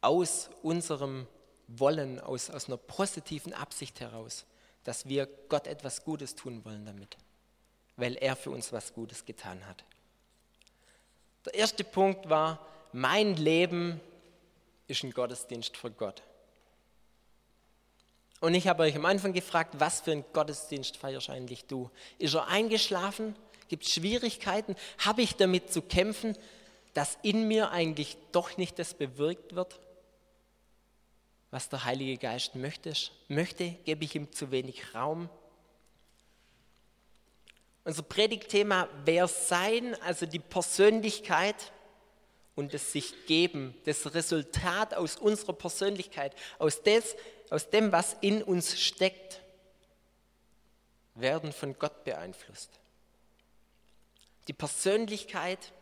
Aus 0.00 0.50
unserem 0.62 1.26
Wollen, 1.68 2.20
aus, 2.20 2.50
aus 2.50 2.66
einer 2.66 2.76
positiven 2.76 3.52
Absicht 3.52 4.00
heraus, 4.00 4.44
dass 4.84 5.08
wir 5.08 5.26
Gott 5.48 5.66
etwas 5.66 6.04
Gutes 6.04 6.34
tun 6.34 6.64
wollen 6.64 6.84
damit 6.84 7.16
weil 7.96 8.16
er 8.16 8.36
für 8.36 8.50
uns 8.50 8.72
was 8.72 8.92
Gutes 8.94 9.24
getan 9.24 9.66
hat. 9.66 9.84
Der 11.44 11.54
erste 11.54 11.84
Punkt 11.84 12.28
war, 12.28 12.66
mein 12.92 13.36
Leben 13.36 14.00
ist 14.86 15.02
ein 15.02 15.12
Gottesdienst 15.12 15.76
für 15.76 15.90
Gott. 15.90 16.22
Und 18.42 18.54
ich 18.54 18.66
habe 18.66 18.82
euch 18.82 18.96
am 18.96 19.06
Anfang 19.06 19.32
gefragt, 19.32 19.76
was 19.78 20.00
für 20.00 20.10
ein 20.10 20.24
Gottesdienst 20.32 20.96
feierst 20.96 21.30
eigentlich 21.30 21.64
du? 21.66 21.88
Ist 22.18 22.34
er 22.34 22.48
eingeschlafen? 22.48 23.36
Gibt 23.68 23.84
es 23.84 23.92
Schwierigkeiten? 23.92 24.74
Habe 24.98 25.22
ich 25.22 25.36
damit 25.36 25.72
zu 25.72 25.80
kämpfen, 25.80 26.36
dass 26.92 27.16
in 27.22 27.46
mir 27.46 27.70
eigentlich 27.70 28.16
doch 28.32 28.56
nicht 28.56 28.80
das 28.80 28.94
bewirkt 28.94 29.54
wird, 29.54 29.78
was 31.52 31.68
der 31.68 31.84
Heilige 31.84 32.18
Geist 32.18 32.56
möchte? 32.56 32.92
Möchte, 33.28 33.70
gebe 33.84 34.04
ich 34.04 34.16
ihm 34.16 34.32
zu 34.32 34.50
wenig 34.50 34.92
Raum? 34.92 35.28
Unser 37.84 38.02
Predigtthema 38.02 38.88
wäre 39.04 39.28
Sein, 39.28 39.94
also 40.02 40.26
die 40.26 40.40
Persönlichkeit 40.40 41.70
und 42.54 42.74
das 42.74 42.92
sich 42.92 43.26
geben, 43.26 43.74
das 43.84 44.14
Resultat 44.14 44.94
aus 44.94 45.16
unserer 45.16 45.54
Persönlichkeit, 45.54 46.34
aus, 46.58 46.82
des, 46.82 47.16
aus 47.50 47.70
dem, 47.70 47.92
was 47.92 48.16
in 48.20 48.42
uns 48.42 48.80
steckt, 48.80 49.40
werden 51.14 51.52
von 51.52 51.78
Gott 51.78 52.04
beeinflusst. 52.04 52.70
Die 54.48 54.52
Persönlichkeit, 54.52 55.72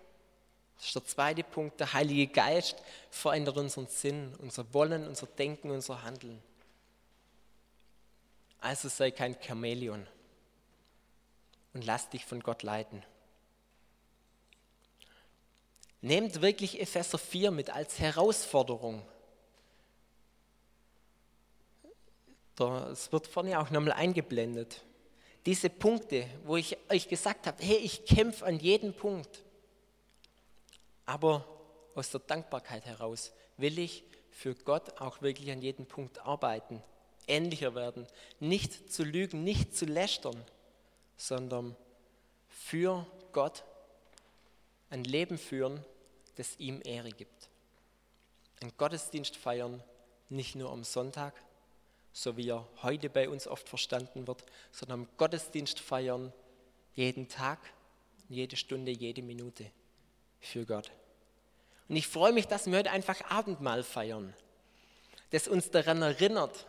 das 0.76 0.86
ist 0.86 0.94
der 0.94 1.04
zweite 1.04 1.42
Punkt, 1.42 1.80
der 1.80 1.92
Heilige 1.92 2.26
Geist 2.26 2.76
verändert 3.10 3.56
unseren 3.56 3.86
Sinn, 3.86 4.34
unser 4.38 4.72
Wollen, 4.74 5.06
unser 5.06 5.26
Denken, 5.26 5.70
unser 5.70 6.02
Handeln. 6.02 6.42
Also 8.60 8.88
sei 8.88 9.10
kein 9.10 9.36
Chamäleon 9.40 10.06
und 11.72 11.84
lass 11.84 12.10
dich 12.10 12.24
von 12.24 12.40
Gott 12.40 12.62
leiten. 12.62 13.02
Nehmt 16.02 16.40
wirklich 16.40 16.80
Epheser 16.80 17.18
4 17.18 17.50
mit 17.50 17.70
als 17.70 17.98
Herausforderung. 17.98 19.02
Es 22.90 23.10
wird 23.10 23.26
vorne 23.26 23.58
auch 23.58 23.70
nochmal 23.70 23.92
eingeblendet. 23.92 24.82
Diese 25.46 25.70
Punkte, 25.70 26.26
wo 26.44 26.58
ich 26.58 26.76
euch 26.90 27.08
gesagt 27.08 27.46
habe, 27.46 27.62
hey, 27.62 27.76
ich 27.76 28.04
kämpfe 28.04 28.44
an 28.44 28.58
jedem 28.58 28.92
Punkt. 28.92 29.42
Aber 31.06 31.46
aus 31.94 32.10
der 32.10 32.20
Dankbarkeit 32.20 32.84
heraus 32.84 33.32
will 33.56 33.78
ich 33.78 34.04
für 34.30 34.54
Gott 34.54 35.00
auch 35.00 35.22
wirklich 35.22 35.50
an 35.50 35.62
jedem 35.62 35.86
Punkt 35.86 36.18
arbeiten, 36.20 36.82
ähnlicher 37.26 37.74
werden, 37.74 38.06
nicht 38.38 38.92
zu 38.92 39.04
lügen, 39.04 39.42
nicht 39.42 39.74
zu 39.74 39.86
lästern, 39.86 40.36
sondern 41.16 41.76
für 42.48 43.06
Gott 43.32 43.64
ein 44.90 45.04
Leben 45.04 45.38
führen, 45.38 45.84
das 46.40 46.56
ihm 46.58 46.80
Ehre 46.82 47.10
gibt. 47.10 47.50
Ein 48.62 48.72
Gottesdienst 48.78 49.36
feiern, 49.36 49.82
nicht 50.30 50.54
nur 50.54 50.72
am 50.72 50.84
Sonntag, 50.84 51.34
so 52.14 52.38
wie 52.38 52.48
er 52.48 52.66
heute 52.82 53.10
bei 53.10 53.28
uns 53.28 53.46
oft 53.46 53.68
verstanden 53.68 54.26
wird, 54.26 54.42
sondern 54.72 55.06
Gottesdienst 55.18 55.80
feiern 55.80 56.32
jeden 56.94 57.28
Tag, 57.28 57.58
jede 58.30 58.56
Stunde, 58.56 58.90
jede 58.90 59.20
Minute 59.20 59.70
für 60.40 60.64
Gott. 60.64 60.90
Und 61.90 61.96
ich 61.96 62.08
freue 62.08 62.32
mich, 62.32 62.46
dass 62.46 62.66
wir 62.66 62.78
heute 62.78 62.90
einfach 62.90 63.20
Abendmahl 63.30 63.82
feiern, 63.82 64.32
das 65.32 65.46
uns 65.46 65.70
daran 65.70 66.00
erinnert, 66.00 66.66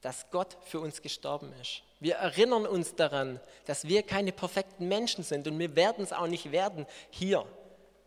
dass 0.00 0.28
Gott 0.32 0.58
für 0.64 0.80
uns 0.80 1.02
gestorben 1.02 1.52
ist. 1.60 1.84
Wir 2.00 2.16
erinnern 2.16 2.66
uns 2.66 2.96
daran, 2.96 3.38
dass 3.64 3.86
wir 3.86 4.02
keine 4.02 4.32
perfekten 4.32 4.88
Menschen 4.88 5.22
sind 5.22 5.46
und 5.46 5.56
wir 5.60 5.76
werden 5.76 6.02
es 6.02 6.12
auch 6.12 6.26
nicht 6.26 6.50
werden 6.50 6.84
hier 7.10 7.46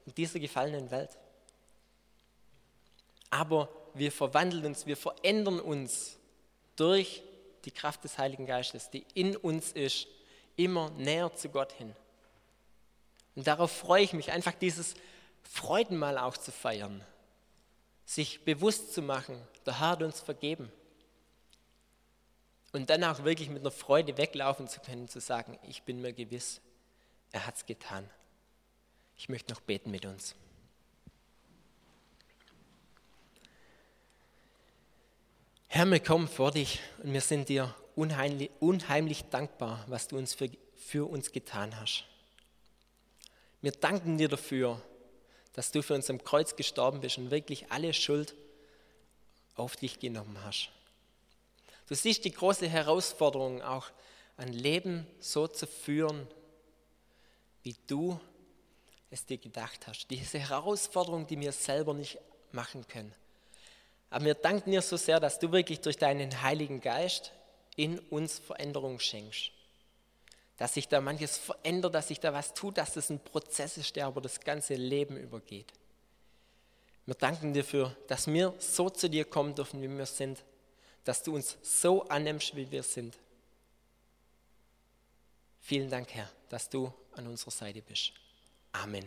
in 0.06 0.14
dieser 0.16 0.40
gefallenen 0.40 0.92
Welt. 0.92 1.18
Aber 3.30 3.70
wir 3.94 4.12
verwandeln 4.12 4.66
uns, 4.66 4.86
wir 4.86 4.98
verändern 4.98 5.60
uns 5.60 6.18
durch 6.76 7.24
die 7.66 7.72
Kraft 7.72 8.04
des 8.04 8.18
Heiligen 8.18 8.46
Geistes, 8.46 8.90
die 8.90 9.06
in 9.14 9.36
uns 9.36 9.72
ist, 9.72 10.08
immer 10.56 10.90
näher 10.92 11.34
zu 11.34 11.50
Gott 11.50 11.72
hin. 11.74 11.96
Und 13.36 13.48
darauf 13.48 13.72
freue 13.72 14.04
ich 14.04 14.14
mich, 14.14 14.32
einfach 14.32 14.54
dieses 14.54 14.94
Freudenmal 15.44 16.18
auch 16.18 16.38
zu 16.38 16.52
feiern, 16.52 17.04
sich 18.06 18.46
bewusst 18.46 18.94
zu 18.94 19.02
machen, 19.02 19.42
der 19.66 19.80
Herr 19.80 19.90
hat 19.90 20.04
uns 20.04 20.22
vergeben. 20.22 20.72
Und 22.72 22.90
dann 22.90 23.04
auch 23.04 23.24
wirklich 23.24 23.50
mit 23.50 23.62
einer 23.62 23.72
Freude 23.72 24.18
weglaufen 24.18 24.68
zu 24.68 24.80
können, 24.82 25.08
zu 25.08 25.20
sagen, 25.20 25.58
ich 25.64 25.84
bin 25.84 26.02
mir 26.02 26.14
gewiss, 26.14 26.62
er 27.32 27.46
hat 27.48 27.56
es 27.56 27.66
getan. 27.66 28.10
Ich 29.26 29.30
möchte 29.30 29.52
noch 29.56 29.62
beten 29.62 29.90
mit 29.90 30.06
uns. 30.06 30.36
Herr, 35.68 35.88
wir 35.88 36.00
kommen 36.00 36.28
vor 36.28 36.52
dich 36.52 36.80
und 37.02 37.12
wir 37.12 37.22
sind 37.22 37.50
dir 37.50 37.74
unheimlich, 37.96 38.52
unheimlich 38.60 39.24
dankbar, 39.32 39.84
was 39.88 40.08
du 40.08 40.20
uns 40.20 40.36
für, 40.36 40.48
für 40.76 41.10
uns 41.10 41.32
getan 41.32 41.76
hast. 41.82 42.04
Wir 43.64 43.72
danken 43.72 44.20
dir 44.20 44.30
dafür, 44.30 44.80
dass 45.54 45.72
du 45.72 45.82
für 45.82 45.96
uns 45.96 46.08
am 46.12 46.24
Kreuz 46.24 46.56
gestorben 46.56 47.02
bist 47.02 47.18
und 47.18 47.32
wirklich 47.32 47.72
alle 47.72 47.96
Schuld 47.96 48.36
auf 49.56 49.76
dich 49.76 49.98
genommen 49.98 50.38
hast. 50.46 50.70
Du 51.88 51.96
siehst 51.96 52.26
die 52.26 52.32
große 52.32 52.68
Herausforderung 52.68 53.64
auch, 53.64 53.90
ein 54.38 54.54
Leben 54.54 55.08
so 55.20 55.48
zu 55.48 55.66
führen, 55.66 56.28
wie 57.64 57.76
du 57.88 58.20
es 59.16 59.26
dir 59.26 59.38
gedacht 59.38 59.88
hast. 59.88 60.08
Diese 60.10 60.40
Herausforderung, 60.40 61.26
die 61.26 61.40
wir 61.40 61.52
selber 61.52 61.94
nicht 61.94 62.20
machen 62.52 62.88
können. 62.88 63.14
Aber 64.10 64.26
wir 64.26 64.36
danken 64.36 64.72
dir 64.72 64.82
so 64.82 64.98
sehr, 64.98 65.20
dass 65.20 65.40
du 65.40 65.52
wirklich 65.52 65.82
durch 65.82 65.98
deinen 65.98 66.42
Heiligen 66.42 66.80
Geist 66.80 67.32
in 67.76 68.00
uns 68.00 68.40
Veränderung 68.40 69.00
schenkst. 69.00 69.52
Dass 70.58 70.76
sich 70.76 70.88
da 70.88 71.02
manches 71.02 71.38
verändert, 71.38 71.96
dass 71.96 72.08
sich 72.08 72.20
da 72.20 72.32
was 72.32 72.54
tut, 72.54 72.78
dass 72.78 72.96
es 72.96 73.10
ein 73.10 73.20
Prozess 73.20 73.78
ist, 73.78 73.96
der 73.96 74.06
aber 74.06 74.22
das 74.22 74.40
ganze 74.40 74.76
Leben 74.76 75.18
übergeht. 75.18 75.74
Wir 77.06 77.16
danken 77.16 77.54
dir 77.54 77.64
für, 77.64 77.96
dass 78.08 78.28
wir 78.28 78.54
so 78.58 78.90
zu 78.90 79.10
dir 79.10 79.26
kommen 79.26 79.54
dürfen, 79.54 79.82
wie 79.82 79.90
wir 79.90 80.06
sind, 80.06 80.44
dass 81.04 81.22
du 81.22 81.36
uns 81.36 81.58
so 81.62 82.08
annimmst, 82.08 82.56
wie 82.56 82.72
wir 82.72 82.84
sind. 82.84 83.18
Vielen 85.62 85.90
Dank, 85.90 86.14
Herr, 86.14 86.30
dass 86.50 86.70
du 86.70 86.94
an 87.16 87.28
unserer 87.28 87.52
Seite 87.52 87.82
bist. 87.82 88.14
Amen. 88.84 89.06